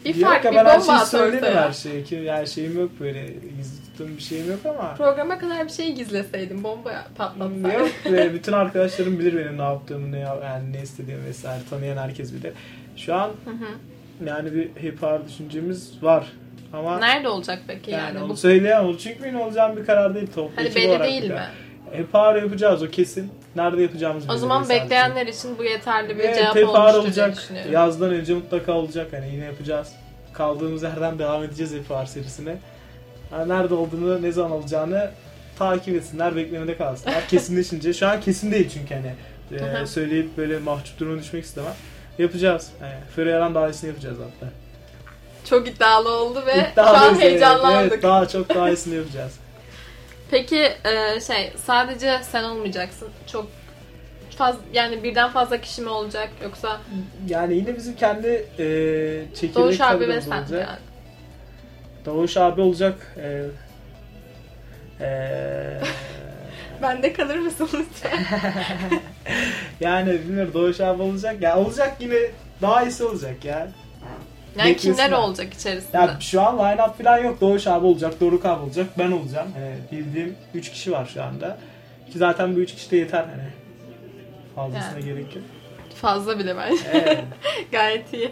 Bir 0.05 0.14
Yok 0.14 0.31
fark 0.31 0.44
ya, 0.44 0.51
bir 0.53 0.57
ben 0.57 0.64
her 0.64 0.81
bomba 0.81 0.96
şeyi 0.99 1.07
söylerim 1.07 1.57
her 1.57 1.72
şeyi. 1.72 2.05
Ki 2.05 2.14
yani 2.14 2.46
şeyim 2.49 2.81
yok 2.81 2.90
böyle 3.01 3.27
gizli 3.59 3.75
tuttuğum 3.96 4.16
bir 4.16 4.22
şeyim 4.22 4.50
yok 4.50 4.61
ama. 4.64 4.94
Programa 4.94 5.38
kadar 5.38 5.64
bir 5.64 5.72
şey 5.72 5.92
gizleseydin 5.92 6.64
bomba 6.64 7.04
patlatsaydın. 7.16 7.70
yok 7.70 7.88
ve 8.12 8.35
bütün 8.35 8.52
arkadaşlarım 8.52 9.18
bilir 9.18 9.37
benim 9.37 9.59
ne 9.59 9.62
yaptığımı, 9.62 10.12
ne 10.12 10.18
yani 10.18 10.72
ne 10.72 10.82
istediğimi 10.82 11.24
vesaire 11.24 11.62
tanıyan 11.70 11.96
herkes 11.96 12.35
bilir. 12.35 12.52
Şu 12.96 13.14
an 13.14 13.28
Hı 13.44 13.50
hı. 13.50 14.28
yani 14.28 14.54
bir 14.54 14.68
hip 14.82 15.02
hop 15.02 15.28
düşüncemiz 15.28 16.02
var. 16.02 16.26
Ama 16.72 16.98
Nerede 16.98 17.28
olacak 17.28 17.59
peki 17.66 17.90
yani? 17.90 18.02
yani, 18.02 18.18
onu 18.24 18.28
bu 18.28 18.37
söyleyemem. 18.37 18.96
Çünkü 18.96 19.32
ne 19.32 19.38
olacağım 19.38 19.76
bir 19.76 19.87
karar 19.87 20.14
değil. 20.14 20.26
Toplu 20.35 20.56
hani 20.56 20.74
belli 20.74 20.88
olarak 20.88 21.06
değil 21.09 21.30
mi? 21.30 21.40
Hip 21.98 22.14
hop 22.14 22.37
yapacağız 22.42 22.82
o 22.82 22.88
kesin. 22.88 23.30
Nerede 23.56 23.82
yapacağımızı 23.82 24.32
O 24.32 24.37
zaman 24.37 24.62
sadece. 24.62 24.85
bekleyenler 24.85 25.26
için 25.26 25.59
bu 25.59 25.64
yeterli 25.64 26.18
bir 26.18 26.24
Evet, 26.24 26.37
cevap 26.54 26.56
olmuştur 26.56 27.14
diye 27.14 27.26
olacak. 27.26 27.72
Yazdan 27.72 28.11
önce 28.11 28.35
mutlaka 28.35 28.72
olacak. 28.72 29.12
Hani 29.12 29.35
yine 29.35 29.44
yapacağız. 29.44 29.92
Kaldığımız 30.32 30.82
yerden 30.82 31.18
devam 31.18 31.44
edeceğiz 31.44 31.74
hip 31.74 31.90
hop 31.90 32.09
serisine. 32.09 32.56
Yani 33.32 33.48
nerede 33.48 33.74
olduğunu, 33.74 34.22
ne 34.22 34.32
zaman 34.32 34.50
olacağını 34.50 35.10
takip 35.58 35.96
etsinler, 35.96 36.36
beklemede 36.36 36.76
kalsınlar. 36.76 37.28
Kesinleşince. 37.28 37.92
Şu 37.92 38.08
an 38.08 38.20
kesin 38.20 38.52
değil 38.52 38.70
çünkü 38.74 38.94
hani. 38.94 39.14
E, 39.82 39.86
söyleyip 39.86 40.36
böyle 40.36 40.58
mahcup 40.58 41.00
duruma 41.00 41.22
düşmek 41.22 41.44
istemem. 41.44 41.72
Yapacağız. 42.18 42.70
Yani 42.80 42.94
Ferrera'dan 43.16 43.54
daha 43.54 43.68
iyisini 43.68 43.88
yapacağız 43.88 44.16
hatta. 44.18 44.52
Çok 45.44 45.68
iddialı 45.68 46.10
oldu 46.10 46.42
ve 46.46 46.72
şu 46.74 46.82
an 46.82 47.14
evet. 47.14 47.22
heyecanlandık. 47.22 47.92
Evet, 47.92 48.02
daha 48.02 48.28
çok 48.28 48.48
daha 48.48 48.70
iyisini 48.70 48.94
yapacağız. 48.94 49.32
Peki 50.30 50.58
e, 50.84 51.20
şey 51.26 51.52
sadece 51.56 52.20
sen 52.22 52.44
olmayacaksın. 52.44 53.08
Çok 53.26 53.46
fazla 54.36 54.60
yani 54.72 55.02
birden 55.04 55.30
fazla 55.30 55.60
kişi 55.60 55.82
mi 55.82 55.88
olacak 55.88 56.28
yoksa 56.42 56.80
Yani 57.28 57.54
yine 57.54 57.76
bizim 57.76 57.96
kendi 57.96 58.28
e, 58.58 58.66
çekirdek 59.34 59.56
Doğuş 59.56 59.80
abi 59.80 60.08
ve 60.08 60.20
sen 60.20 60.30
olacak. 60.30 60.68
yani. 60.68 60.78
Doğuş 62.06 62.36
abi 62.36 62.60
olacak. 62.60 63.16
E, 65.00 65.04
e, 65.04 65.80
Bende 66.82 67.12
kalır 67.12 67.38
mısın 67.38 67.68
lütfen? 67.74 68.18
yani 69.80 70.12
bilmiyorum 70.12 70.50
Doğuş 70.54 70.80
abi 70.80 71.02
olacak. 71.02 71.42
Ya 71.42 71.58
olacak 71.58 71.96
yine 72.00 72.14
daha 72.62 72.82
iyisi 72.82 73.04
olacak 73.04 73.44
ya. 73.44 73.68
Yani 74.58 74.68
Beklesinler. 74.68 75.04
kimler 75.06 75.18
olacak 75.18 75.54
içerisinde? 75.54 75.96
Ya 75.96 76.16
şu 76.20 76.40
an 76.42 76.58
line 76.58 76.82
up 76.82 76.98
falan 77.02 77.18
yok. 77.18 77.40
Doğuş 77.40 77.66
abi 77.66 77.86
olacak, 77.86 78.20
Doruk 78.20 78.46
abi 78.46 78.62
olacak, 78.62 78.86
ben 78.98 79.12
olacağım. 79.12 79.48
Hani 79.54 79.74
bildiğim 79.92 80.36
3 80.54 80.70
kişi 80.72 80.92
var 80.92 81.10
şu 81.14 81.22
anda. 81.22 81.58
Ki 82.12 82.18
zaten 82.18 82.56
bu 82.56 82.60
3 82.60 82.74
kişi 82.74 82.90
de 82.90 82.96
yeter 82.96 83.24
hani. 83.24 83.48
Fazlasına 84.54 84.98
Yani. 84.98 85.04
gerek 85.04 85.36
yok. 85.36 85.44
Fazla 85.94 86.38
bile 86.38 86.56
bence. 86.56 86.82
Evet. 86.92 87.24
Gayet 87.72 88.12
iyi. 88.14 88.30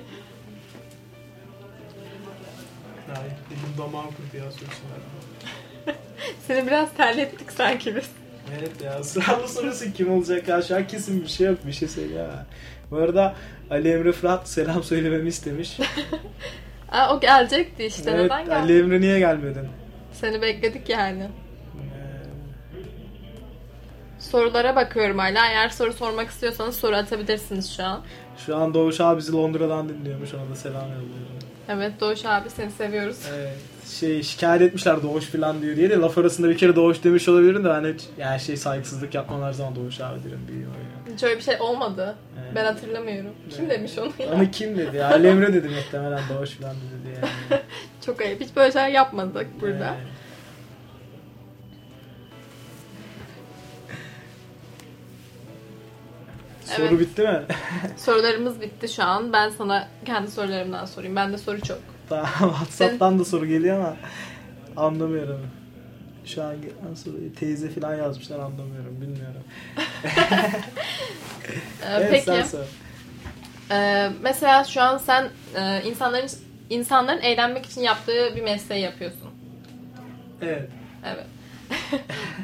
Yani 3.14 3.29
benim 3.50 3.79
damağım 3.79 4.07
kurdu 4.07 4.37
ya 4.44 4.44
içinden. 4.48 5.96
Seni 6.46 6.66
biraz 6.66 6.92
terlettik 6.92 7.53
sanki 7.53 7.96
biz. 7.96 8.11
Evet 8.59 8.83
ya 8.85 9.05
sıralı 9.05 9.48
sorusu 9.48 9.92
kim 9.92 10.12
olacak 10.12 10.48
ya 10.48 10.62
şu 10.62 10.77
an 10.77 10.87
kesin 10.87 11.22
bir 11.22 11.29
şey 11.29 11.46
yok 11.46 11.59
bir 11.66 11.72
şey 11.72 11.88
söyle 11.88 12.27
Bu 12.90 12.96
arada 12.96 13.35
Ali 13.70 13.90
Emre 13.92 14.12
Fırat 14.12 14.48
selam 14.48 14.83
söylememi 14.83 15.29
istemiş. 15.29 15.79
Aa, 16.92 17.16
o 17.16 17.20
gelecekti 17.20 17.85
işte. 17.85 18.11
evet, 18.11 18.22
Neden 18.24 18.44
geldi? 18.44 18.55
Ali 18.55 18.79
Emre 18.79 19.00
niye 19.00 19.18
gelmedin? 19.18 19.68
Seni 20.12 20.42
bekledik 20.42 20.88
yani. 20.88 21.22
Ee, 21.22 21.29
Sorulara 24.18 24.77
bakıyorum 24.77 25.18
hala. 25.18 25.46
Eğer 25.46 25.68
soru 25.68 25.92
sormak 25.92 26.31
istiyorsanız 26.31 26.77
soru 26.77 26.96
atabilirsiniz 26.96 27.77
şu 27.77 27.85
an. 27.85 28.03
Şu 28.46 28.57
an 28.57 28.74
Doğuş 28.74 29.00
abi 29.00 29.18
bizi 29.18 29.33
Londra'dan 29.33 29.88
dinliyormuş 29.88 30.35
ona 30.35 30.50
da 30.50 30.57
selam 30.57 30.83
yolluyorum. 30.83 31.54
Evet 31.68 31.92
Doğuş 32.00 32.24
abi 32.24 32.50
seni 32.50 32.70
seviyoruz. 32.70 33.18
Evet, 33.35 33.57
şey 33.87 34.22
şikayet 34.22 34.62
etmişler 34.62 35.03
Doğuş 35.03 35.24
falan 35.24 35.62
diyor 35.62 35.77
diye 35.77 35.90
de 35.90 35.96
laf 35.96 36.18
arasında 36.18 36.48
bir 36.48 36.59
kere 36.59 36.77
Doğuş 36.77 37.05
demiş 37.05 37.29
olabilirim 37.29 37.64
de 37.64 37.68
ben 37.68 37.94
hiç 37.94 38.03
yani 38.18 38.40
şey 38.40 38.57
saygısızlık 38.57 39.14
yapmam 39.14 39.42
her 39.42 39.53
zaman 39.53 39.77
Doğuş 39.77 40.00
abi 40.00 40.24
derim 40.24 40.40
büyüğüm 40.48 40.68
öyle. 40.70 41.14
Hiç 41.14 41.22
öyle 41.22 41.37
bir 41.37 41.42
şey 41.42 41.57
olmadı. 41.61 42.16
Evet. 42.42 42.53
Ben 42.55 42.64
hatırlamıyorum. 42.64 43.31
Kim 43.50 43.64
Evet. 43.64 43.79
demiş 43.79 43.92
onu 43.98 44.12
ya? 44.18 44.35
Onu 44.35 44.50
kim 44.50 44.79
dedi 44.79 44.96
ya? 44.96 45.09
Ali 45.09 45.27
Emre 45.27 45.55
dedi 45.55 45.68
muhtemelen 45.68 46.20
Doğuş 46.35 46.50
falan 46.50 46.74
dedi 46.77 47.16
yani. 47.16 47.61
Çok 48.07 48.20
ayıp. 48.20 48.40
Hiç 48.40 48.57
böyle 48.57 48.72
şeyler 48.72 48.88
yapmadık 48.88 49.46
burada. 49.61 49.74
Evet. 49.98 50.13
Soru 56.64 56.87
Evet. 56.87 57.00
bitti 57.00 57.22
mi? 57.22 57.42
Sorularımız 57.96 58.61
bitti 58.61 58.88
şu 58.88 59.05
an. 59.05 59.33
Ben 59.33 59.50
sana 59.50 59.88
kendi 60.05 60.31
sorularımdan 60.31 60.85
sorayım. 60.85 61.16
Bende 61.16 61.38
soru 61.38 61.61
çok. 61.61 61.79
Tamam, 62.09 62.27
WhatsApp'tan 62.38 63.18
da 63.18 63.24
soru 63.24 63.46
geliyor 63.46 63.77
ama 63.79 63.96
anlamıyorum. 64.77 65.40
Şu 66.24 66.42
an 66.42 66.55
gelen 66.62 66.94
soruyu 66.94 67.35
teyze 67.35 67.68
falan 67.70 67.94
yazmışlar 67.94 68.38
anlamıyorum 68.38 69.00
bilmiyorum. 69.00 69.42
Ee, 71.83 71.87
Evet 71.90 72.11
peki. 72.11 72.24
sen 72.24 72.42
sor. 72.42 72.64
Ee, 73.70 74.11
mesela 74.22 74.64
şu 74.64 74.83
an 74.83 74.98
sen 74.98 75.29
e, 75.57 75.83
insanların 75.87 76.29
insanların 76.70 77.20
eğlenmek 77.20 77.66
için 77.66 77.81
yaptığı 77.81 78.37
bir 78.37 78.42
mesleği 78.42 78.83
yapıyorsun. 78.83 79.31
Evet. 80.42 80.68
Evet. 81.07 81.27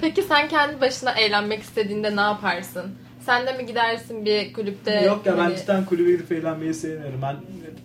Peki 0.01 0.23
sen 0.23 0.49
kendi 0.49 0.81
başına 0.81 1.11
eğlenmek 1.13 1.63
istediğinde 1.63 2.17
ne 2.17 2.21
yaparsın? 2.21 2.95
Sen 3.27 3.47
de 3.47 3.53
mi 3.53 3.67
gidersin 3.67 4.25
bir 4.25 4.53
kulüpte? 4.53 5.01
Yok 5.01 5.27
ya 5.27 5.33
ben 5.33 5.39
hani- 5.39 5.57
cidden 5.57 5.85
kulübe 5.85 6.11
gidip 6.11 6.33
eğlenmeyi 6.33 6.75
sevmiyorum. 6.75 7.23
Ben 7.23 7.37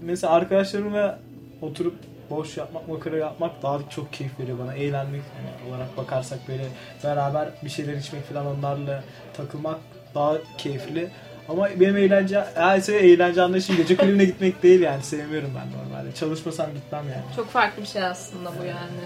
mesela 0.02 0.34
arkadaşlarımla 0.34 1.20
oturup 1.62 1.96
boş 2.30 2.58
yapmak, 2.58 2.88
makara 2.88 3.18
yapmak 3.18 3.64
daha 3.64 3.80
çok 3.90 4.14
keyif 4.14 4.40
veriyor 4.40 4.60
bana. 4.60 4.74
Eğlenmek 4.74 5.22
yani 5.38 5.70
olarak 5.70 5.98
bakarsak 5.98 6.40
böyle 6.48 6.64
beraber 7.04 7.50
bir 7.64 7.70
şeyler 7.70 7.94
içmek 7.94 8.24
falan 8.30 8.46
onlarla 8.46 9.04
takılmak 9.38 9.80
daha 10.16 10.38
keyifli. 10.58 11.10
Ama 11.50 11.70
benim 11.80 11.98
eğlence, 11.98 12.44
yani 12.58 12.84
eğlence 12.92 13.42
anlayışım 13.42 13.78
gece 13.78 13.96
kulübüne 13.98 14.26
gitmek 14.26 14.64
değil 14.64 14.82
yani 14.82 15.04
sevmiyorum 15.04 15.52
ben 15.56 15.68
normalde. 15.82 16.16
Çalışmasam 16.16 16.74
gitmem 16.74 17.04
yani. 17.04 17.36
Çok 17.36 17.50
farklı 17.50 17.82
bir 17.82 17.88
şey 17.88 18.04
aslında 18.04 18.52
bu 18.60 18.64
yani. 18.64 19.06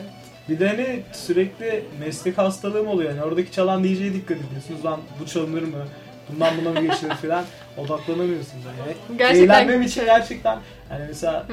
Bir 0.50 0.60
de 0.60 0.68
hani 0.68 1.04
sürekli 1.14 1.84
meslek 2.00 2.38
hastalığım 2.38 2.88
oluyor. 2.88 3.10
Yani 3.10 3.24
oradaki 3.24 3.52
çalan 3.52 3.84
DJ'ye 3.84 4.14
dikkat 4.14 4.38
ediyorsunuz. 4.38 4.86
Lan 4.86 5.00
bu 5.22 5.26
çalınır 5.26 5.62
mı? 5.62 5.86
Bundan 6.34 6.54
buna 6.62 6.70
mı 6.82 6.88
geçilir 6.88 7.12
falan. 7.16 7.44
Odaklanamıyorsunuz 7.78 8.64
yani. 8.66 9.18
Gerçekten- 9.18 9.44
Eğlenmem 9.56 9.82
için 9.82 10.06
gerçekten 10.06 10.60
yani 10.92 11.04
mesela 11.08 11.46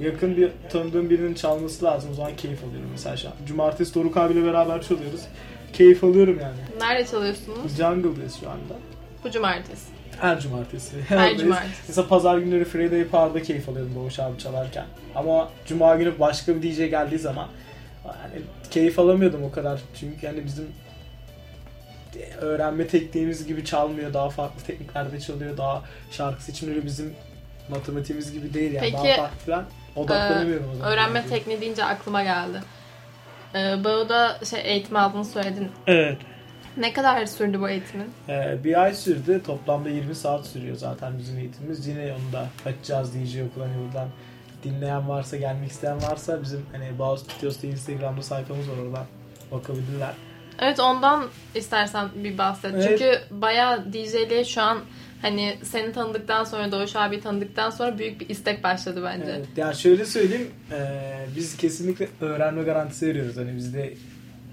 yakın 0.00 0.36
bir 0.36 0.50
tanıdığım 0.72 1.10
birinin 1.10 1.34
çalması 1.34 1.84
lazım. 1.84 2.10
O 2.10 2.14
zaman 2.14 2.36
keyif 2.36 2.64
alıyorum 2.64 2.88
mesela 2.92 3.16
şu 3.16 3.28
an. 3.28 3.34
Cumartesi 3.46 3.94
Doruk 3.94 4.16
abiyle 4.16 4.44
beraber 4.44 4.82
çalıyoruz. 4.82 5.20
Keyif 5.72 6.04
alıyorum 6.04 6.38
yani. 6.42 6.56
Nerede 6.80 7.06
çalıyorsunuz? 7.06 7.76
Jungle'dayız 7.76 8.34
şu 8.40 8.50
anda. 8.50 8.74
Bu 9.24 9.30
cumartesi. 9.30 9.86
Her 10.20 10.40
cumartesi. 10.40 10.96
Her 11.08 11.36
cumartesi. 11.38 11.72
Mesela 11.88 12.08
pazar 12.08 12.38
günleri 12.38 12.64
Friday 12.64 13.04
Par'da 13.04 13.42
keyif 13.42 13.68
alıyorum 13.68 13.92
Doğuş 13.94 14.18
abi 14.20 14.38
çalarken. 14.38 14.84
Ama 15.14 15.48
cuma 15.66 15.96
günü 15.96 16.12
başka 16.20 16.56
bir 16.56 16.62
DJ 16.62 16.76
geldiği 16.90 17.18
zaman 17.18 17.48
yani 18.04 18.42
keyif 18.70 18.98
alamıyordum 18.98 19.42
o 19.44 19.50
kadar. 19.50 19.80
Çünkü 20.00 20.26
yani 20.26 20.44
bizim 20.44 20.64
öğrenme 22.40 22.86
tekniğimiz 22.86 23.46
gibi 23.46 23.64
çalmıyor. 23.64 24.14
Daha 24.14 24.30
farklı 24.30 24.62
tekniklerde 24.66 25.20
çalıyor. 25.20 25.56
Daha 25.56 25.82
şarkı 26.10 26.44
seçimleri 26.44 26.84
bizim 26.84 27.14
matematiğimiz 27.68 28.32
gibi 28.32 28.54
değil 28.54 28.72
yani. 28.72 28.84
Peki, 28.84 28.94
daha 28.94 29.16
farklı 29.16 29.38
falan. 29.46 29.64
Odaklanamıyorum 29.96 30.70
o 30.72 30.74
zaman. 30.74 30.92
Öğrenme 30.92 31.26
tekniği 31.26 31.60
deyince 31.60 31.84
aklıma 31.84 32.22
geldi. 32.22 32.60
Ee, 33.54 33.84
Bağı'da 33.84 34.38
şey 34.44 34.60
eğitim 34.64 34.96
aldığını 34.96 35.24
söyledin. 35.24 35.70
Evet. 35.86 36.18
Ne 36.76 36.92
kadar 36.92 37.26
sürdü 37.26 37.60
bu 37.60 37.68
eğitimin? 37.68 38.10
Ee, 38.28 38.64
bir 38.64 38.82
ay 38.82 38.94
sürdü. 38.94 39.42
Toplamda 39.46 39.88
20 39.88 40.14
saat 40.14 40.46
sürüyor 40.46 40.76
zaten 40.76 41.18
bizim 41.18 41.38
eğitimimiz. 41.38 41.86
Yine 41.86 42.12
onu 42.12 42.32
da 42.32 42.46
açacağız 42.66 43.14
DJ 43.14 43.40
okuldan 43.40 43.68
yoldan. 43.68 44.08
Dinleyen 44.64 45.08
varsa, 45.08 45.36
gelmek 45.36 45.70
isteyen 45.70 46.02
varsa 46.02 46.42
bizim 46.42 46.66
hani 46.72 46.98
Bağız 46.98 47.20
Studios'ta 47.20 47.66
Instagram'da 47.66 48.22
sayfamız 48.22 48.70
var 48.70 48.76
oradan 48.76 49.06
bakabilirler. 49.52 50.14
Evet 50.58 50.80
ondan 50.80 51.26
istersen 51.54 52.08
bir 52.24 52.38
bahset. 52.38 52.74
Evet. 52.74 52.88
Çünkü 52.88 53.40
bayağı 53.40 53.92
DJ'liğe 53.92 54.44
şu 54.44 54.62
an 54.62 54.78
hani 55.22 55.58
seni 55.62 55.92
tanıdıktan 55.92 56.44
sonra 56.44 56.72
Doğuş 56.72 56.96
abi 56.96 57.20
tanıdıktan 57.20 57.70
sonra 57.70 57.98
büyük 57.98 58.20
bir 58.20 58.28
istek 58.28 58.64
başladı 58.64 59.02
bence. 59.04 59.32
Evet, 59.36 59.46
yani 59.56 59.76
şöyle 59.76 60.04
söyleyeyim, 60.04 60.50
ee, 60.72 61.26
biz 61.36 61.56
kesinlikle 61.56 62.08
öğrenme 62.20 62.62
garantisi 62.62 63.06
veriyoruz. 63.06 63.36
Hani 63.36 63.56
bizde 63.56 63.94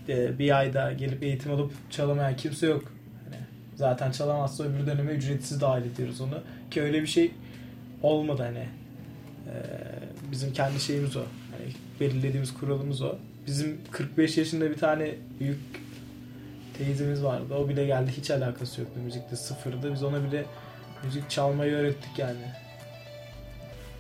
e, 0.10 0.40
bir 0.40 0.58
ayda 0.60 0.94
gelip 0.94 1.24
eğitim 1.24 1.52
alıp 1.52 1.72
çalamayan 1.92 2.36
kimse 2.36 2.68
yok. 2.68 2.84
Hani 3.26 3.42
zaten 3.76 4.12
çalamazsa 4.12 4.64
öbür 4.64 4.88
döneme 4.88 5.12
ücretsiz 5.12 5.62
dahil 5.62 5.86
ediyoruz 5.86 6.22
onu. 6.22 6.40
Ki 6.72 6.82
öyle 6.82 7.02
bir 7.02 7.08
şey 7.08 7.32
olmadı 8.04 8.44
hani. 8.44 8.66
Ee, 9.48 9.62
bizim 10.32 10.54
kendi 10.54 10.80
şeyimiz 10.80 11.18
o. 11.18 11.20
Hani 11.52 11.72
belirlediğimiz 12.00 12.54
kuralımız 12.54 13.02
o. 13.02 13.16
Bizim 13.48 13.78
45 13.92 14.38
yaşında 14.38 14.70
bir 14.70 14.78
tane 14.78 15.16
büyük 15.40 15.60
teyzemiz 16.86 17.24
vardı. 17.24 17.56
O 17.56 17.70
bile 17.70 17.86
geldi 17.86 18.12
hiç 18.18 18.32
alakası 18.32 18.82
yoktu 18.82 19.00
müzikte 19.04 19.36
sıfırdı. 19.36 19.94
Biz 19.94 20.04
ona 20.04 20.24
bile 20.24 20.46
müzik 21.04 21.30
çalmayı 21.30 21.74
öğrettik 21.76 22.20
yani. 22.20 22.40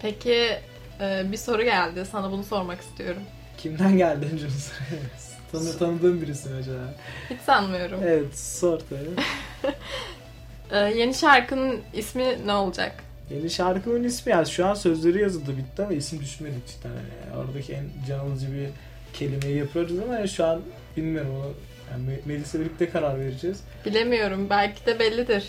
Peki 0.01 0.57
e, 1.01 1.31
bir 1.31 1.37
soru 1.37 1.63
geldi. 1.63 2.05
Sana 2.11 2.31
bunu 2.31 2.43
sormak 2.43 2.81
istiyorum. 2.81 3.21
Kimden 3.57 3.97
geldi 3.97 4.27
önce 4.33 4.45
bu 4.45 4.51
soru? 4.51 4.99
Tanı, 5.51 5.77
tanıdığım 5.77 6.21
birisi 6.21 6.49
acaba? 6.53 6.93
Hiç 7.29 7.41
sanmıyorum. 7.41 7.99
Evet 8.03 8.39
sor 8.39 8.79
tabii. 8.89 9.73
E, 10.71 10.77
yeni 10.77 11.13
şarkının 11.13 11.79
ismi 11.93 12.37
ne 12.45 12.53
olacak? 12.53 12.95
Yeni 13.29 13.49
şarkımın 13.49 14.03
ismi 14.03 14.31
yani 14.31 14.47
şu 14.47 14.65
an 14.65 14.73
sözleri 14.73 15.21
yazıldı 15.21 15.57
bitti 15.57 15.83
ama 15.83 15.93
isim 15.93 16.19
düşünmedik 16.19 16.67
cidden. 16.67 16.89
Yani 16.89 17.37
oradaki 17.37 17.73
en 17.73 17.85
can 18.07 18.19
alıcı 18.19 18.53
bir 18.53 18.69
kelimeyi 19.13 19.57
yapıyoruz 19.57 19.99
ama 19.99 20.27
şu 20.27 20.45
an 20.45 20.61
bilmiyorum 20.97 21.31
onu. 21.35 21.53
Yani 21.91 22.03
Me- 22.09 22.19
Melis'le 22.25 22.53
birlikte 22.53 22.89
karar 22.89 23.19
vereceğiz. 23.19 23.59
Bilemiyorum. 23.85 24.47
Belki 24.49 24.85
de 24.85 24.99
bellidir. 24.99 25.43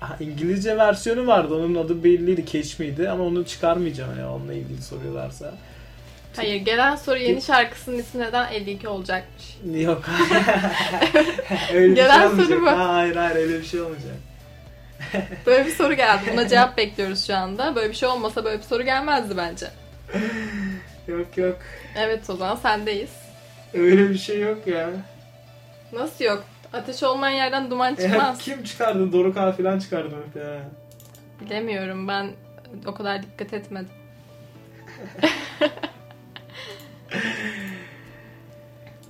Ha, 0.00 0.16
İngilizce 0.20 0.76
versiyonu 0.76 1.26
vardı. 1.26 1.54
Onun 1.54 1.74
adı 1.74 2.04
belliydi. 2.04 2.46
Catch 2.46 2.80
miydi 2.80 3.08
ama 3.10 3.24
onu 3.24 3.44
çıkarmayacağım 3.46 4.10
hani 4.10 4.26
onunla 4.26 4.52
ilgili 4.52 4.82
soruyorlarsa. 4.82 5.54
Hayır 6.36 6.56
gelen 6.56 6.96
soru 6.96 7.18
yeni 7.18 7.42
şarkısının 7.42 7.98
ismi 7.98 8.20
neden 8.22 8.52
52 8.52 8.88
olacakmış? 8.88 9.56
Yok. 9.74 10.02
öyle 11.74 11.90
bir 11.90 11.96
Gelen 11.96 12.36
şey 12.36 12.46
soru 12.46 12.62
bu. 12.62 12.66
Ha, 12.66 12.94
hayır 12.94 13.16
hayır 13.16 13.36
öyle 13.36 13.58
bir 13.58 13.64
şey 13.64 13.80
olmayacak. 13.80 14.14
Böyle 15.46 15.66
bir 15.66 15.70
soru 15.70 15.94
geldi. 15.94 16.22
Buna 16.32 16.48
cevap 16.48 16.76
bekliyoruz 16.76 17.26
şu 17.26 17.36
anda. 17.36 17.76
Böyle 17.76 17.90
bir 17.90 17.94
şey 17.96 18.08
olmasa 18.08 18.44
böyle 18.44 18.58
bir 18.58 18.62
soru 18.62 18.82
gelmezdi 18.82 19.36
bence. 19.36 19.66
Yok 21.08 21.38
yok. 21.38 21.58
Evet 21.96 22.30
o 22.30 22.36
zaman 22.36 22.56
sendeyiz. 22.56 23.10
Öyle 23.74 24.10
bir 24.10 24.18
şey 24.18 24.40
yok 24.40 24.66
ya. 24.66 24.90
Nasıl 25.92 26.24
yok? 26.24 26.44
Ateş 26.72 27.02
olmayan 27.02 27.34
yerden 27.36 27.70
duman 27.70 27.94
çıkmaz. 27.94 28.38
kim 28.38 28.64
çıkardı? 28.64 29.12
Doruk 29.12 29.36
abi 29.36 29.62
falan 29.62 29.78
çıkardı 29.78 30.16
muhtemelen. 30.16 30.70
Bilemiyorum 31.40 32.08
ben 32.08 32.30
o 32.86 32.94
kadar 32.94 33.22
dikkat 33.22 33.52
etmedim. 33.52 33.88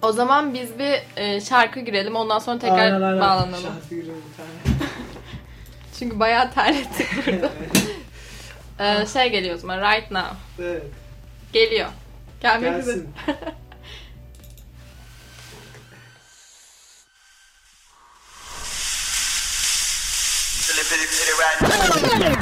o 0.03 0.13
zaman 0.13 0.55
biz 0.55 0.79
bir 0.79 1.03
e, 1.17 1.41
şarkı 1.41 1.81
girelim 1.81 2.17
ondan 2.17 2.39
sonra 2.39 2.59
tekrar 2.59 2.79
Aynen, 2.79 3.03
aynen. 3.03 3.21
bağlanalım. 3.21 3.63
Şarkı 3.63 3.95
girelim 3.95 4.15
bir 4.31 4.37
tane. 4.37 4.49
Çünkü 5.99 6.21
bayağı 6.21 6.53
terlettik 6.53 7.27
burada. 7.27 7.51
E, 8.81 9.07
şey 9.07 9.31
geliyor 9.31 9.55
o 9.55 9.59
zaman 9.59 9.79
right 9.79 10.11
now. 10.11 10.37
evet. 10.59 10.83
Geliyor. 11.53 11.89
Gelmek 12.41 12.79
üzere. 12.79 12.99
Gelsin. 20.85 20.99
Silly 20.99 21.07
pitty 21.07 21.33
pitty 21.97 22.25
right. 22.25 22.34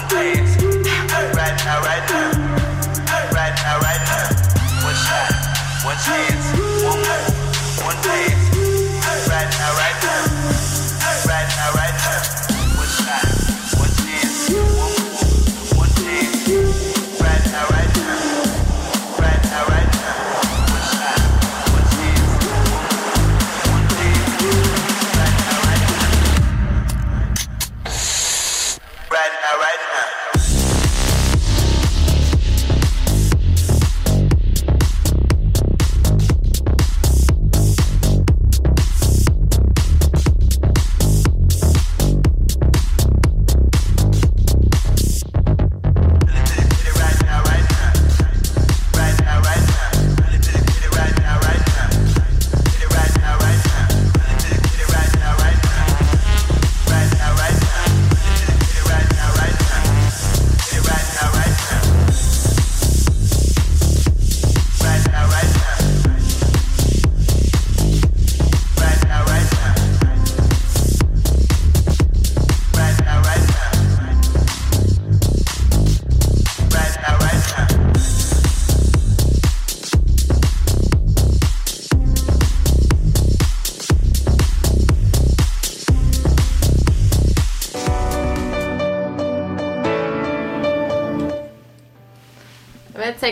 one 0.00 0.08
day. 0.08 0.47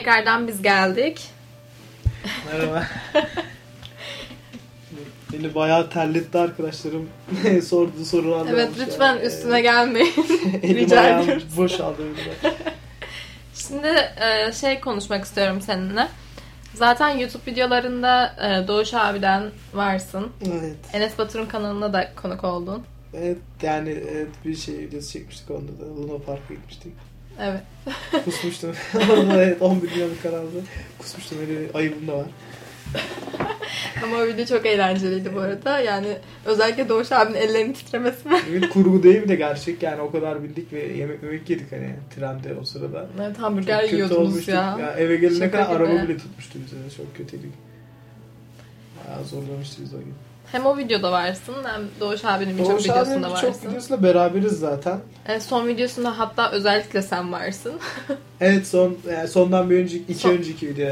Tekrardan 0.06 0.48
biz 0.48 0.62
geldik. 0.62 1.28
Merhaba. 2.52 2.86
Beni 5.32 5.54
bayağı 5.54 5.90
terletti 5.90 6.38
arkadaşlarım. 6.38 7.08
Sorduğu 7.62 8.04
sorular 8.04 8.46
Evet 8.50 8.70
lütfen 8.78 9.14
yani. 9.14 9.26
üstüne 9.26 9.60
gelmeyin. 9.60 10.12
Rica 10.62 11.00
ayağım 11.00 11.22
ediyoruz. 11.22 11.56
boşaldı. 11.56 12.02
Şimdi 13.54 13.86
e, 14.20 14.52
şey 14.52 14.80
konuşmak 14.80 15.24
istiyorum 15.24 15.60
seninle. 15.60 16.08
Zaten 16.74 17.08
YouTube 17.08 17.52
videolarında 17.52 18.34
e, 18.40 18.68
Doğuş 18.68 18.94
abiden 18.94 19.42
varsın. 19.74 20.28
Evet. 20.46 20.76
Enes 20.92 21.18
Batur'un 21.18 21.46
kanalına 21.46 21.92
da 21.92 22.12
konuk 22.22 22.44
oldun. 22.44 22.82
Evet 23.14 23.38
yani 23.62 23.90
evet, 24.10 24.28
bir 24.44 24.56
şey 24.56 24.74
videosu 24.74 25.12
çekmiştik 25.12 25.50
onda 25.50 25.72
da. 25.80 25.84
Luna 25.96 26.18
Park'a 26.18 26.54
gitmiştik. 26.54 26.92
Evet. 27.40 27.60
Kusmuştum. 28.24 28.72
Evet 29.34 29.62
11 29.62 29.90
milyonluk 29.92 30.22
kanalda. 30.22 30.58
Kusmuştum 30.98 31.38
öyle 31.40 31.72
ayıbım 31.74 32.06
da 32.08 32.16
var. 32.18 32.26
Ama 34.04 34.16
o 34.16 34.26
video 34.26 34.46
çok 34.46 34.66
eğlenceliydi 34.66 35.34
bu 35.34 35.40
arada. 35.40 35.80
Yani 35.80 36.06
özellikle 36.44 36.88
Doğuş 36.88 37.12
abinin 37.12 37.38
ellerinin 37.38 37.72
titremesi 37.72 38.30
ve 38.30 38.34
Evet, 38.50 38.68
kurgu 38.68 39.02
değil 39.02 39.22
bir 39.22 39.28
de 39.28 39.34
gerçek 39.34 39.82
yani 39.82 40.00
o 40.00 40.10
kadar 40.10 40.42
bindik 40.44 40.72
ve 40.72 40.78
yemek 40.84 41.22
yemek 41.22 41.50
yedik 41.50 41.72
hani 41.72 41.94
trende 42.16 42.54
o 42.60 42.64
sırada. 42.64 43.06
evet, 43.26 43.38
hamburger 43.38 43.80
Çok 43.82 43.92
yiyordunuz 43.92 44.20
olmuştuk. 44.20 44.54
ya. 44.54 44.94
eve 44.98 45.16
gelene 45.16 45.38
Şaka 45.38 45.50
kadar 45.64 45.80
gibi. 45.80 45.88
araba 45.92 46.08
bile 46.08 46.18
tutmuştu 46.18 46.58
bize. 46.66 46.96
Çok 46.96 47.16
kötüydük. 47.16 47.52
Bayağı 49.08 49.24
zorlamıştı 49.24 49.82
biz 49.82 49.94
o 49.94 49.98
gün. 49.98 50.14
Hem 50.52 50.66
o 50.66 50.76
videoda 50.78 51.12
varsın 51.12 51.54
hem 51.64 51.82
Doğuş 52.00 52.24
abinin 52.24 52.58
birçok 52.58 52.70
Doğuş 52.72 52.90
abinin 52.90 53.02
videosunda 53.02 53.30
varsın. 53.30 53.48
birçok 53.52 53.70
videosunda 53.70 54.02
beraberiz 54.02 54.52
zaten. 54.52 54.98
E, 55.28 55.40
son 55.40 55.68
videosunda 55.68 56.18
hatta 56.18 56.50
özellikle 56.50 57.02
sen 57.02 57.32
varsın. 57.32 57.72
Evet 58.40 58.66
son 58.66 58.96
yani 59.10 59.28
sondan 59.28 59.70
bir 59.70 59.76
önceki 59.78 60.04
iki 60.12 60.14
Son- 60.20 60.30
önceki 60.30 60.68
video. 60.68 60.86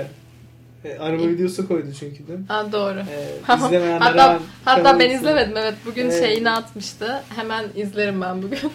E, 0.85 0.99
araba 0.99 1.23
videosu 1.23 1.69
koydu 1.69 1.87
çünkü 2.01 2.29
değil 2.29 2.39
mi? 2.39 2.45
Aa, 2.49 2.73
doğru. 2.73 2.99
E, 2.99 3.55
izlemeyenlere 3.57 3.99
hatta 4.21 4.39
hatta 4.65 4.99
ben 4.99 5.11
izlemedim 5.11 5.57
evet 5.57 5.75
bugün 5.87 6.05
Evet. 6.11 6.23
şeyini 6.25 6.51
atmıştı. 6.51 7.23
Hemen 7.37 7.65
izlerim 7.77 8.21
ben 8.21 8.43
bugün. 8.43 8.59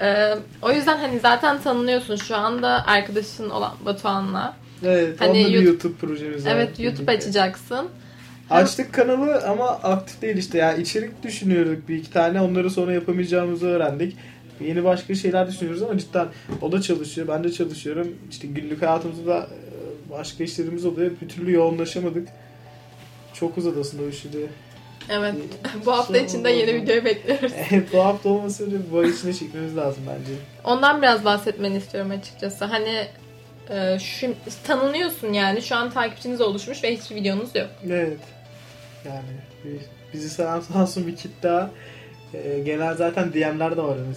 Ee, 0.00 0.34
o 0.62 0.72
yüzden 0.72 0.96
hani 0.98 1.20
zaten 1.20 1.62
tanınıyorsun 1.62 2.16
şu 2.16 2.36
anda 2.36 2.86
arkadaşın 2.86 3.50
olan 3.50 3.72
Batuhan'la. 3.84 4.56
Evet, 4.84 5.20
Hani 5.20 5.30
onda 5.30 5.38
bir 5.38 5.44
YouTube- 5.54 5.64
YouTube 5.64 5.94
projemiz 5.96 6.46
var. 6.46 6.50
Evet 6.54 6.80
YouTube 6.80 7.12
açacaksın. 7.12 7.88
Açtık 8.50 8.92
kanalı 8.92 9.42
ama 9.48 9.68
aktif 9.68 10.22
değil 10.22 10.36
işte. 10.36 10.58
Yani 10.58 10.82
içerik 10.82 11.22
düşünüyorduk 11.22 11.88
bir 11.88 11.96
iki 11.96 12.12
tane. 12.12 12.40
Onları 12.40 12.70
sonra 12.70 12.92
yapamayacağımızı 12.92 13.66
öğrendik. 13.66 14.16
Yeni 14.60 14.84
başka 14.84 15.14
şeyler 15.14 15.48
düşünüyoruz 15.48 15.82
ama 15.82 15.98
cidden 15.98 16.28
o 16.62 16.72
da 16.72 16.82
çalışıyor. 16.82 17.28
Ben 17.28 17.44
de 17.44 17.52
çalışıyorum. 17.52 18.14
İşte 18.30 18.48
günlük 18.48 18.82
hayatımızda 18.82 19.26
da 19.26 19.38
e, 19.38 20.10
başka 20.10 20.44
işlerimiz 20.44 20.84
oluyor. 20.84 21.10
Bir 21.22 21.28
türlü 21.28 21.52
yoğunlaşamadık. 21.52 22.28
Çok 23.32 23.58
uzadı 23.58 23.80
aslında 23.80 24.02
o 24.02 24.08
işi 24.08 24.32
de. 24.32 24.38
Evet. 25.08 25.34
Bu 25.86 25.92
hafta 25.92 26.18
içinde 26.18 26.50
yeni 26.50 26.74
videoyu 26.74 27.04
bekliyoruz. 27.04 27.52
Evet, 27.70 27.88
bu 27.92 28.04
hafta 28.04 28.28
olmasa 28.28 28.66
bile 28.66 28.76
bu 28.92 28.98
ay 28.98 29.10
içine 29.10 29.32
çekmemiz 29.32 29.76
lazım 29.76 30.02
bence. 30.08 30.32
Ondan 30.64 31.02
biraz 31.02 31.24
bahsetmeni 31.24 31.76
istiyorum 31.76 32.10
açıkçası. 32.10 32.64
Hani 32.64 33.06
e, 33.70 33.98
şu, 33.98 34.34
tanınıyorsun 34.64 35.32
yani. 35.32 35.62
Şu 35.62 35.76
an 35.76 35.90
takipçiniz 35.90 36.40
oluşmuş 36.40 36.84
ve 36.84 36.96
hiç 36.96 37.10
videonuz 37.10 37.54
yok. 37.54 37.68
Evet. 37.86 38.18
Yani 39.04 39.78
bizi 40.14 40.30
seven 40.30 40.60
sağ 40.60 40.82
olsun 40.82 41.06
bir 41.06 41.16
kitle 41.16 41.48
daha. 41.48 41.70
Ee, 42.34 42.58
genel 42.64 42.94
zaten 42.94 43.32
DM'ler 43.32 43.76
de 43.76 43.82
var. 43.82 43.98
Hani 43.98 44.14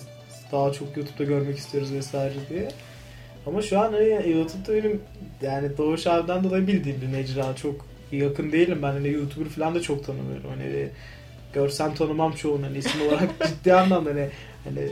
daha 0.51 0.71
çok 0.71 0.97
YouTube'da 0.97 1.23
görmek 1.23 1.57
istiyoruz 1.57 1.93
vesaire 1.93 2.33
diye. 2.49 2.71
Ama 3.45 3.61
şu 3.61 3.79
an 3.79 3.93
hani 3.93 4.31
YouTube'da 4.31 4.73
benim 4.73 5.01
yani 5.41 5.77
Doğuş 5.77 6.07
abiden 6.07 6.43
dolayı 6.43 6.67
bildiğim 6.67 7.01
bir 7.01 7.07
mecra. 7.07 7.55
Çok 7.55 7.85
yakın 8.11 8.51
değilim. 8.51 8.79
Ben 8.83 8.91
hani 8.91 9.09
YouTuber 9.09 9.49
falan 9.49 9.75
da 9.75 9.81
çok 9.81 10.05
tanımıyorum. 10.05 10.49
Hani 10.49 10.89
görsem 11.53 11.95
tanımam 11.95 12.31
çoğunu. 12.31 12.65
Hani 12.65 12.77
isim 12.77 13.01
olarak 13.01 13.29
ciddi 13.47 13.73
anlamda 13.73 14.09
hani, 14.09 14.29
hani 14.63 14.87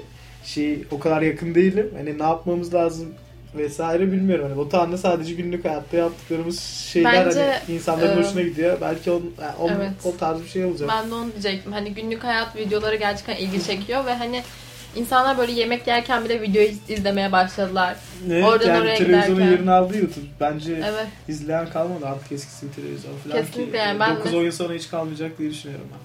şey 0.45 0.83
o 0.91 0.99
kadar 0.99 1.21
yakın 1.21 1.55
değilim. 1.55 1.91
Hani 1.97 2.19
ne 2.19 2.23
yapmamız 2.23 2.73
lazım 2.73 3.13
vesaire 3.57 4.11
bilmiyorum. 4.11 4.45
Hani 4.49 4.57
Batuhan'da 4.57 4.97
sadece 4.97 5.33
günlük 5.33 5.65
hayatta 5.65 5.97
yaptıklarımız 5.97 6.59
şeyler 6.63 7.25
Bence, 7.25 7.59
hani 7.65 7.75
insanların 7.75 8.17
e, 8.17 8.25
hoşuna 8.25 8.41
gidiyor. 8.41 8.77
Belki 8.81 9.11
on, 9.11 9.31
on- 9.59 9.69
Evet. 9.69 9.89
o 10.03 10.17
tarz 10.17 10.41
bir 10.43 10.47
şey 10.47 10.65
olacak. 10.65 10.89
Ben 10.89 11.09
de 11.11 11.15
onu 11.15 11.31
diyecektim. 11.31 11.71
Hani 11.71 11.93
günlük 11.93 12.23
hayat 12.23 12.55
videoları 12.55 12.95
gerçekten 12.95 13.35
ilgi 13.35 13.63
çekiyor 13.63 14.05
ve 14.05 14.13
hani 14.13 14.43
insanlar 14.95 15.37
böyle 15.37 15.51
yemek 15.51 15.87
yerken 15.87 16.25
bile 16.25 16.41
videoyu 16.41 16.69
izlemeye 16.89 17.31
başladılar. 17.31 17.95
Evet, 18.31 18.43
oradan 18.45 18.67
yani 18.67 18.79
oraya 18.81 18.95
televizyonun 18.97 19.27
giderken. 19.35 19.51
yerini 19.51 19.71
aldı 19.71 19.97
YouTube. 19.97 20.25
Bence 20.39 20.73
Evet. 20.73 21.07
izleyen 21.27 21.69
kalmadı 21.69 22.05
artık 22.07 22.31
eskisi 22.31 22.71
televizyon 22.75 23.13
falan 23.17 23.37
Kesinlikle 23.45 23.71
ki. 23.71 23.77
yani 23.77 23.99
ben 23.99 24.09
9-10 24.15 24.43
yıl 24.43 24.51
sonra 24.51 24.73
hiç 24.73 24.89
kalmayacak 24.89 25.37
diye 25.39 25.49
düşünüyorum 25.51 25.87
ben. 25.91 25.99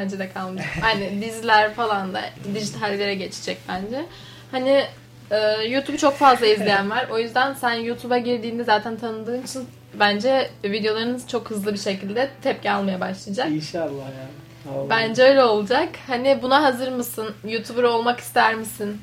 Bence 0.00 0.18
de 0.18 0.30
kalmayacak. 0.32 0.66
Hani 0.80 1.22
diziler 1.22 1.74
falan 1.74 2.14
da 2.14 2.20
dijitallere 2.54 3.14
geçecek 3.14 3.58
bence. 3.68 4.04
Hani 4.50 4.84
e, 5.30 5.64
YouTube'u 5.68 5.98
çok 5.98 6.14
fazla 6.14 6.46
izleyen 6.46 6.90
var. 6.90 7.08
O 7.12 7.18
yüzden 7.18 7.54
sen 7.54 7.72
YouTube'a 7.72 8.18
girdiğinde 8.18 8.64
zaten 8.64 8.96
tanıdığın 8.96 9.42
için 9.42 9.62
bence 10.00 10.50
videolarınız 10.64 11.28
çok 11.28 11.50
hızlı 11.50 11.72
bir 11.72 11.78
şekilde 11.78 12.30
tepki 12.42 12.70
almaya 12.70 13.00
başlayacak. 13.00 13.48
İnşallah 13.50 14.04
yani. 14.04 14.76
Vallahi. 14.76 14.90
Bence 14.90 15.22
öyle 15.22 15.42
olacak. 15.44 15.88
Hani 16.06 16.38
buna 16.42 16.62
hazır 16.62 16.92
mısın? 16.92 17.28
YouTuber 17.48 17.82
olmak 17.82 18.20
ister 18.20 18.54
misin? 18.54 18.96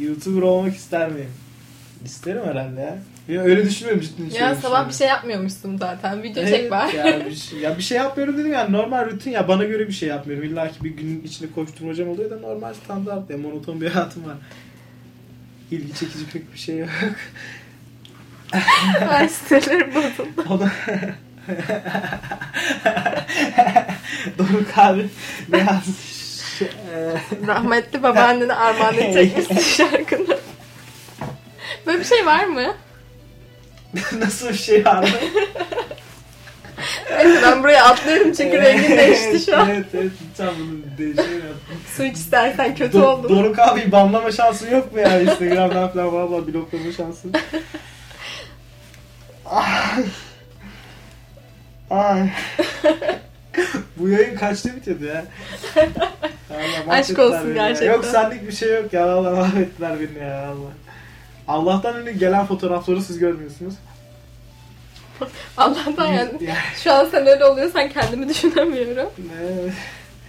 YouTuber 0.00 0.42
olmak 0.42 0.74
ister 0.74 1.08
miyim? 1.08 1.30
İsterim 2.04 2.42
herhalde 2.44 2.80
ya. 2.80 2.98
Ya 3.28 3.42
öyle 3.42 3.64
düşünmüyorum 3.64 4.04
ciddi. 4.04 4.42
Ya 4.42 4.54
sabah 4.54 4.88
bir 4.88 4.94
şey 4.94 5.08
yapmıyormuşsun 5.08 5.78
zaten. 5.78 6.22
Video 6.22 6.42
Evet, 6.42 6.54
çek 6.54 6.70
var. 6.70 6.92
Ya 6.92 7.26
bir, 7.26 7.34
şey, 7.34 7.58
ya 7.58 7.78
bir 7.78 7.82
şey 7.82 7.98
yapmıyorum 7.98 8.38
dedim 8.38 8.52
yani 8.52 8.72
normal 8.72 9.06
rutin 9.06 9.30
ya 9.30 9.48
bana 9.48 9.64
göre 9.64 9.88
bir 9.88 9.92
şey 9.92 10.08
yapmıyorum. 10.08 10.44
İlla 10.48 10.68
ki 10.68 10.84
bir 10.84 10.90
günün 10.90 11.22
içinde 11.24 11.52
koşturmacam 11.52 12.08
oluyor 12.08 12.30
da 12.30 12.38
normal 12.38 12.74
standart 12.74 13.30
ya 13.30 13.38
monoton 13.38 13.80
bir 13.80 13.90
hayatım 13.90 14.24
var. 14.24 14.36
İlgi 15.74 15.94
çekici 15.94 16.26
pek 16.32 16.52
bir 16.52 16.58
şey 16.58 16.78
yok. 16.78 16.88
Ay 19.10 19.28
sinirlerim 19.28 19.94
bozuldu. 19.94 20.44
O 20.50 20.60
da 20.60 20.70
Doruk 24.38 24.78
abi 24.78 25.08
ne 25.48 25.58
yazmış? 25.58 26.14
Ee, 26.62 26.66
Rahmetli 27.46 28.02
babaannene 28.02 28.52
armağan 28.54 28.94
edecekmişsin 28.94 29.58
şarkını. 29.58 30.38
Böyle 31.86 31.98
bir 31.98 32.04
şey 32.04 32.26
var 32.26 32.44
mı? 32.44 32.74
Nasıl 34.18 34.48
bir 34.48 34.54
şey 34.58 34.84
vardı? 34.84 35.10
Neyse 37.10 37.42
ben 37.42 37.62
buraya 37.62 37.84
atlıyorum 37.84 38.32
çünkü 38.32 38.62
rengin 38.62 38.96
değişti 38.96 39.40
şu 39.50 39.58
an. 39.58 39.68
Evet 39.70 39.86
evet 39.94 40.10
lütfen 40.30 40.54
bunu 40.60 40.98
değiştirelim. 40.98 41.42
Su 41.96 42.04
iç 42.04 42.16
istersen 42.16 42.74
kötü 42.74 42.98
Do- 42.98 43.02
oldum. 43.04 43.36
Doruk 43.36 43.58
abi 43.58 43.92
banlama 43.92 44.30
şansın 44.32 44.70
yok 44.70 44.92
mu 44.92 45.00
ya 45.00 45.20
Instagram'dan 45.20 45.88
falan 45.92 46.12
valla 46.12 46.46
bloklama 46.46 46.92
şansın. 46.96 47.32
Ay. 49.46 50.04
Ay. 51.90 52.28
Bu 53.96 54.08
yayın 54.08 54.36
kaçta 54.36 54.76
bitiyordu 54.76 55.04
ya? 55.04 55.24
Allah, 56.50 56.92
Aşk 56.94 57.18
olsun 57.18 57.48
ya. 57.48 57.54
gerçekten. 57.54 57.92
Yok 57.92 58.04
senlik 58.04 58.46
bir 58.46 58.52
şey 58.52 58.74
yok 58.74 58.92
ya. 58.92 59.12
Allah 59.12 59.30
mahvettiler 59.30 59.92
beni 60.00 60.24
ya. 60.24 60.46
Allah. 60.48 60.70
Allah'tan 61.48 61.92
hani 61.92 62.18
gelen 62.18 62.46
fotoğrafları 62.46 63.02
siz 63.02 63.18
görmüyorsunuz. 63.18 63.74
Allah'tan 65.56 66.06
yani. 66.06 66.44
Ya, 66.44 66.54
Şu 66.84 66.92
an 66.92 67.04
sen 67.10 67.26
öyle 67.26 67.44
oluyorsan 67.44 67.88
kendimi 67.88 68.28
düşünemiyorum. 68.34 69.10
ne- 69.18 69.72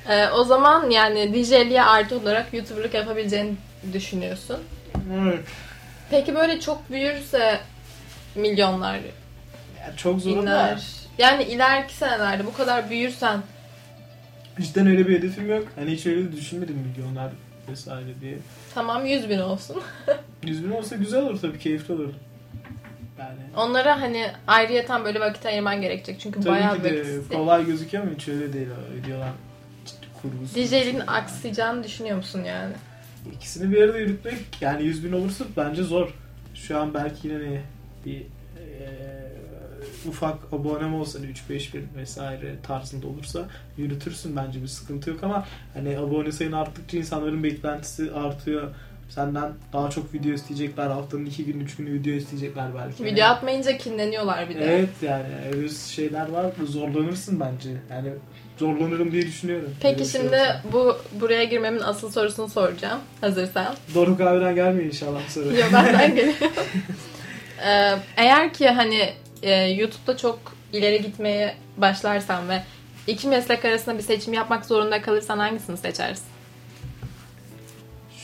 Ee, 0.09 0.29
o 0.29 0.43
zaman 0.43 0.89
yani 0.89 1.33
DJ'liğe 1.33 1.83
artı 1.83 2.17
olarak 2.19 2.53
YouTuber'lık 2.53 2.93
yapabileceğini 2.93 3.53
düşünüyorsun. 3.93 4.57
Evet. 5.13 5.39
Peki 6.09 6.36
böyle 6.36 6.59
çok 6.59 6.89
büyürse 6.91 7.59
milyonlar 8.36 8.95
Ya 9.79 9.95
çok 9.97 10.19
zor 10.21 10.43
iner. 10.43 10.83
Yani 11.17 11.43
ileriki 11.43 11.93
senelerde 11.95 12.45
bu 12.45 12.53
kadar 12.53 12.89
büyürsen 12.89 13.41
cidden 14.61 14.88
öyle 14.88 15.07
bir 15.07 15.17
hedefim 15.19 15.49
yok. 15.49 15.67
Hani 15.75 15.91
hiç 15.91 16.05
öyle 16.05 16.31
düşünmedim 16.31 16.75
milyonlar 16.75 17.31
vesaire 17.69 18.21
diye. 18.21 18.38
tamam 18.73 19.05
100 19.05 19.29
bin 19.29 19.39
olsun. 19.39 19.83
100 20.43 20.63
bin 20.63 20.71
olsa 20.71 20.95
güzel 20.95 21.21
olur 21.21 21.39
tabii 21.41 21.59
keyifli 21.59 21.93
olur. 21.93 22.13
Yani 23.20 23.39
Onlara 23.57 24.01
hani 24.01 24.28
ayrıyeten 24.47 25.05
böyle 25.05 25.20
vakit 25.20 25.45
ayırman 25.45 25.82
gerekecek. 25.82 26.20
Çünkü 26.20 26.39
tabii 26.39 26.49
bayağı 26.49 26.78
ki 26.78 26.84
de 26.84 27.18
vakit. 27.18 27.34
kolay 27.34 27.66
gözüküyor 27.66 28.03
ama 28.03 28.13
hiç 28.16 28.28
öyle 28.28 28.53
değil. 28.53 28.68
Ciddi 29.86 30.05
kurgusu. 30.22 30.55
DJ'liğin 30.55 31.03
aksayacağını 31.07 31.84
düşünüyor 31.84 32.18
musun 32.18 32.43
yani? 32.43 32.74
İkisini 33.36 33.72
bir 33.72 33.82
arada 33.82 33.97
yürütmek 33.97 34.38
yani 34.61 34.84
100 34.84 35.03
bin 35.05 35.11
olursa 35.11 35.45
bence 35.57 35.84
zor. 35.84 36.09
Şu 36.55 36.80
an 36.80 36.93
belki 36.93 37.28
yine 37.28 37.39
ne 37.39 37.61
bir 38.05 38.11
eee, 38.16 38.26
ufak 40.07 40.53
abonem 40.53 40.95
olsa 40.95 41.20
hani 41.20 41.28
3-5 41.49 41.74
bin 41.74 41.88
vesaire 41.97 42.55
tarzında 42.63 43.07
olursa 43.07 43.45
yürütürsün 43.78 44.36
bence 44.36 44.61
bir 44.61 44.68
sıkıntı 44.68 45.09
yok 45.09 45.24
ama 45.24 45.45
hani 45.74 45.97
abone 45.97 46.32
sayın 46.32 46.51
arttıkça 46.51 46.97
insanların 46.97 47.43
beklentisi 47.43 48.11
artıyor 48.11 48.72
Senden 49.10 49.53
daha 49.74 49.89
çok 49.89 50.14
video 50.14 50.34
isteyecekler. 50.34 50.88
Haftanın 50.88 51.26
iki 51.26 51.45
gün, 51.45 51.60
üç 51.60 51.76
günü 51.76 51.93
video 51.93 52.14
isteyecekler 52.14 52.66
belki. 52.76 53.06
Video 53.06 53.26
atmayınca 53.26 53.78
kinleniyorlar 53.78 54.49
bir 54.49 54.56
de. 54.56 54.64
Evet 54.64 54.89
yani 55.01 55.28
öyle 55.53 55.70
şeyler 55.70 56.30
var. 56.30 56.45
Zorlanırsın 56.66 57.39
bence. 57.39 57.70
Yani 57.89 58.10
zorlanırım 58.58 59.12
diye 59.12 59.22
düşünüyorum. 59.22 59.76
Peki 59.82 60.06
şey 60.06 60.22
şimdi 60.22 60.36
olsa. 60.36 60.62
bu 60.74 60.97
buraya 61.22 61.43
girmemin 61.43 61.80
asıl 61.80 62.12
sorusunu 62.12 62.47
soracağım. 62.49 62.99
Hazırsan. 63.22 63.76
Doruk 63.95 64.22
abiden 64.22 64.56
gelmiyor 64.56 64.86
inşallah 64.86 65.30
soru. 65.30 65.45
Yo 65.45 65.66
benden 65.74 66.16
geliyor. 66.16 66.36
Ee, 67.66 67.95
eğer 68.18 68.53
ki 68.53 68.70
hani 68.70 69.14
e, 69.43 69.53
YouTube'da 69.64 70.18
çok 70.18 70.39
ileri 70.74 71.01
gitmeye 71.01 71.56
başlarsan 71.78 72.49
ve 72.49 72.64
iki 73.08 73.28
meslek 73.28 73.66
arasında 73.66 73.97
bir 73.97 74.03
seçim 74.03 74.34
yapmak 74.34 74.66
zorunda 74.66 75.01
kalırsan 75.01 75.39
hangisini 75.39 75.78
seçersin? 75.78 76.26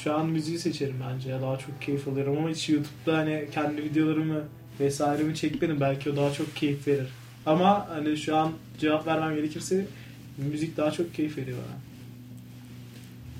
Şu 0.03 0.13
an 0.13 0.25
müziği 0.27 0.59
seçerim 0.59 0.95
bence 1.09 1.29
ya 1.29 1.41
daha 1.41 1.57
çok 1.57 1.81
keyif 1.81 2.07
alıyorum 2.07 2.37
ama 2.37 2.49
hiç 2.49 2.69
YouTube'da 2.69 3.17
hani 3.17 3.47
kendi 3.53 3.83
videolarımı 3.83 4.43
vesairemi 4.79 5.35
çekmedim 5.35 5.81
belki 5.81 6.11
o 6.11 6.15
daha 6.15 6.33
çok 6.33 6.55
keyif 6.55 6.87
verir. 6.87 7.07
Ama 7.45 7.87
hani 7.89 8.17
şu 8.17 8.35
an 8.35 8.51
cevap 8.79 9.07
vermem 9.07 9.35
gerekirse 9.35 9.85
müzik 10.37 10.77
daha 10.77 10.91
çok 10.91 11.13
keyif 11.13 11.37
veriyor 11.37 11.57
bana. 11.57 11.77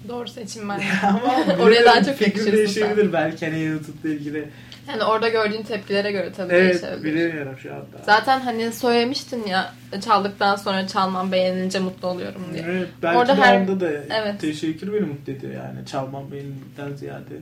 Doğru 0.09 0.27
seçim 0.27 0.69
bence. 0.69 0.85
Ama 1.03 1.63
Oraya 1.63 1.85
daha 1.85 2.03
çok 2.03 2.21
yakışırsın 2.21 2.51
değişebilir 2.51 3.13
belki 3.13 3.45
hani 3.45 3.63
YouTube'la 3.63 4.13
ilgili. 4.13 4.47
Yani 4.91 5.03
orada 5.03 5.29
gördüğün 5.29 5.63
tepkilere 5.63 6.11
göre 6.11 6.31
tabii 6.37 6.53
Evet 6.53 6.83
değişebilir. 6.83 7.03
bilemiyorum 7.15 7.55
şu 7.63 7.73
anda. 7.73 7.85
Zaten 8.05 8.39
hani 8.39 8.71
söylemiştin 8.71 9.45
ya 9.47 9.73
çaldıktan 10.05 10.55
sonra 10.55 10.87
çalmam 10.87 11.31
beğenilince 11.31 11.79
mutlu 11.79 12.07
oluyorum 12.07 12.41
diye. 12.53 12.63
Evet, 12.67 12.87
belki 13.03 13.17
Orada 13.17 13.37
de 13.37 13.41
her- 13.41 13.61
onda 13.61 13.79
da 13.79 13.91
Evet. 13.91 14.41
teşekkür 14.41 14.93
beni 14.93 15.01
mutlu 15.05 15.33
ediyor 15.33 15.53
yani. 15.53 15.85
Çalmam 15.85 16.31
benimden 16.31 16.95
ziyade. 16.97 17.33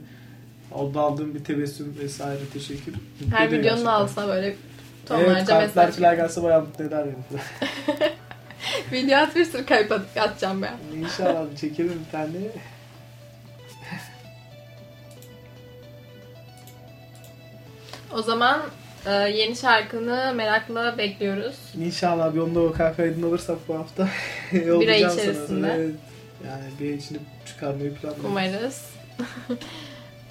Orada 0.72 1.00
aldığım 1.02 1.36
bir 1.36 1.44
tebessüm 1.44 1.96
vesaire 2.04 2.40
teşekkür. 2.54 2.94
Her 3.32 3.52
videonun 3.52 3.86
altına 3.86 4.28
böyle 4.28 4.46
Evet 4.48 4.58
tonlarca 5.08 5.46
kalpler 5.46 5.62
mesaj. 5.86 5.96
falan 5.96 6.16
gelse 6.16 6.44
bayağı 6.44 6.62
mutlu 6.62 6.84
eder 6.84 7.06
beni. 7.06 7.40
Video 8.92 9.18
at 9.20 9.36
bir 9.36 9.46
sürü 9.46 9.66
kalp 9.66 9.92
at- 9.92 10.18
atacağım 10.18 10.62
ben. 10.62 10.74
İnşallah 11.00 11.46
çekelim 11.62 12.02
bir 12.08 12.12
tane. 12.12 12.28
O 18.14 18.22
zaman 18.22 18.62
e, 19.06 19.12
yeni 19.12 19.56
şarkını 19.56 20.34
merakla 20.36 20.98
bekliyoruz. 20.98 21.56
İnşallah 21.78 22.34
bir 22.34 22.40
onda 22.40 22.62
vokal 22.62 22.94
kaydını 22.94 23.26
alırsak 23.26 23.58
bu 23.68 23.76
hafta 23.76 24.10
yollayacağım 24.66 25.12
sana. 25.12 25.22
içerisinde. 25.22 25.74
Evet. 25.78 25.96
Yani 26.48 26.64
bir 26.80 26.94
içini 26.94 27.18
çıkarmayı 27.46 27.94
planlıyorum. 27.94 28.32
Umarız. 28.32 28.86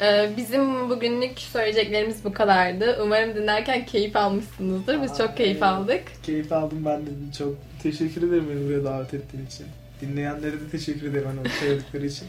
E, 0.00 0.30
Bizim 0.36 0.90
bugünlük 0.90 1.38
söyleyeceklerimiz 1.38 2.24
bu 2.24 2.32
kadardı. 2.32 2.98
Umarım 3.02 3.34
dinlerken 3.34 3.86
keyif 3.86 4.16
almışsınızdır. 4.16 5.02
Biz 5.02 5.18
çok 5.18 5.36
keyif 5.36 5.62
Ay. 5.62 5.68
aldık. 5.68 6.02
Keyif 6.22 6.52
aldım 6.52 6.84
ben 6.84 7.06
de 7.06 7.10
çok. 7.38 7.54
Teşekkür 7.82 8.28
ederim 8.28 8.46
beni 8.50 8.68
buraya 8.68 8.84
davet 8.84 9.14
ettiğin 9.14 9.46
için. 9.46 9.66
Dinleyenlere 10.00 10.52
de 10.52 10.68
teşekkür 10.70 11.10
ederim 11.10 11.26
hani 11.36 11.48
söyledikleri 11.60 12.06
için. 12.06 12.28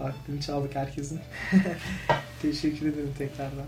Aklını 0.00 0.40
çaldık 0.40 0.74
herkesin. 0.76 1.20
teşekkür 2.42 2.86
ederim 2.86 3.14
tekrardan. 3.18 3.66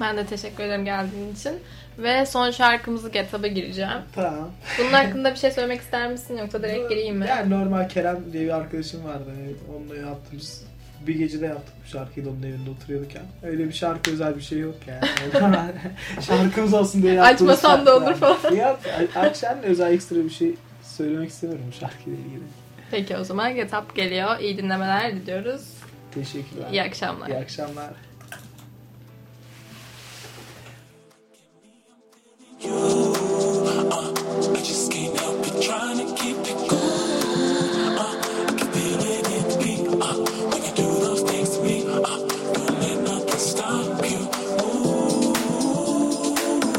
Ben 0.00 0.16
de 0.16 0.26
teşekkür 0.26 0.64
ederim 0.64 0.84
geldiğin 0.84 1.34
için. 1.34 1.52
Ve 1.98 2.26
son 2.26 2.50
şarkımızı 2.50 3.08
Get 3.10 3.34
Up'a 3.34 3.46
gireceğim. 3.46 3.98
Tamam. 4.14 4.50
Bunun 4.78 4.92
hakkında 4.92 5.30
bir 5.30 5.36
şey 5.36 5.50
söylemek 5.50 5.80
ister 5.80 6.10
misin 6.10 6.36
yoksa 6.36 6.62
direkt 6.62 6.88
gireyim 6.88 7.16
mi? 7.16 7.26
Yani 7.28 7.50
normal 7.50 7.88
Kerem 7.88 8.32
diye 8.32 8.44
bir 8.44 8.56
arkadaşım 8.56 9.04
vardı. 9.04 9.30
Evet, 9.44 9.56
onunla 9.76 9.96
yaptığımız 9.96 10.64
bir 11.06 11.14
gecede 11.14 11.46
yaptık 11.46 11.74
bu 11.84 11.88
şarkıyı 11.90 12.28
onun 12.28 12.42
evinde 12.42 12.70
oturuyorduk 12.70 13.14
yani. 13.14 13.26
Öyle 13.42 13.68
bir 13.68 13.72
şarkı 13.72 14.10
özel 14.10 14.36
bir 14.36 14.40
şey 14.40 14.58
yok 14.58 14.74
yani. 14.86 15.42
Şarkımız 16.26 16.74
olsun 16.74 17.02
diye 17.02 17.12
yaptığımız 17.14 17.58
Açmasam 17.58 17.86
da 17.86 17.96
olur 17.96 18.06
yani. 18.06 18.16
falan. 18.16 18.54
Ya 18.54 18.76
aç 19.16 19.42
yani 19.42 19.60
özel 19.62 19.92
ekstra 19.92 20.16
bir 20.16 20.30
şey 20.30 20.54
söylemek 20.82 21.30
istemiyorum 21.30 21.64
bu 21.68 21.72
şarkıyla 21.80 22.18
ilgili. 22.18 22.42
Peki 22.90 23.16
o 23.16 23.24
zaman 23.24 23.54
Get 23.54 23.74
Up 23.74 23.96
geliyor. 23.96 24.38
İyi 24.40 24.58
dinlemeler 24.58 25.12
diliyoruz. 25.14 25.62
Teşekkürler. 26.14 26.68
İyi 26.72 26.82
akşamlar. 26.82 27.28
İyi 27.28 27.36
akşamlar. 27.36 27.90
you. 32.64 32.72
Uh, 32.72 34.12
I 34.52 34.62
just 34.62 34.92
can't 34.92 35.18
help 35.18 35.46
it 35.46 35.62
trying 35.62 35.98
to 35.98 36.14
keep 36.14 36.39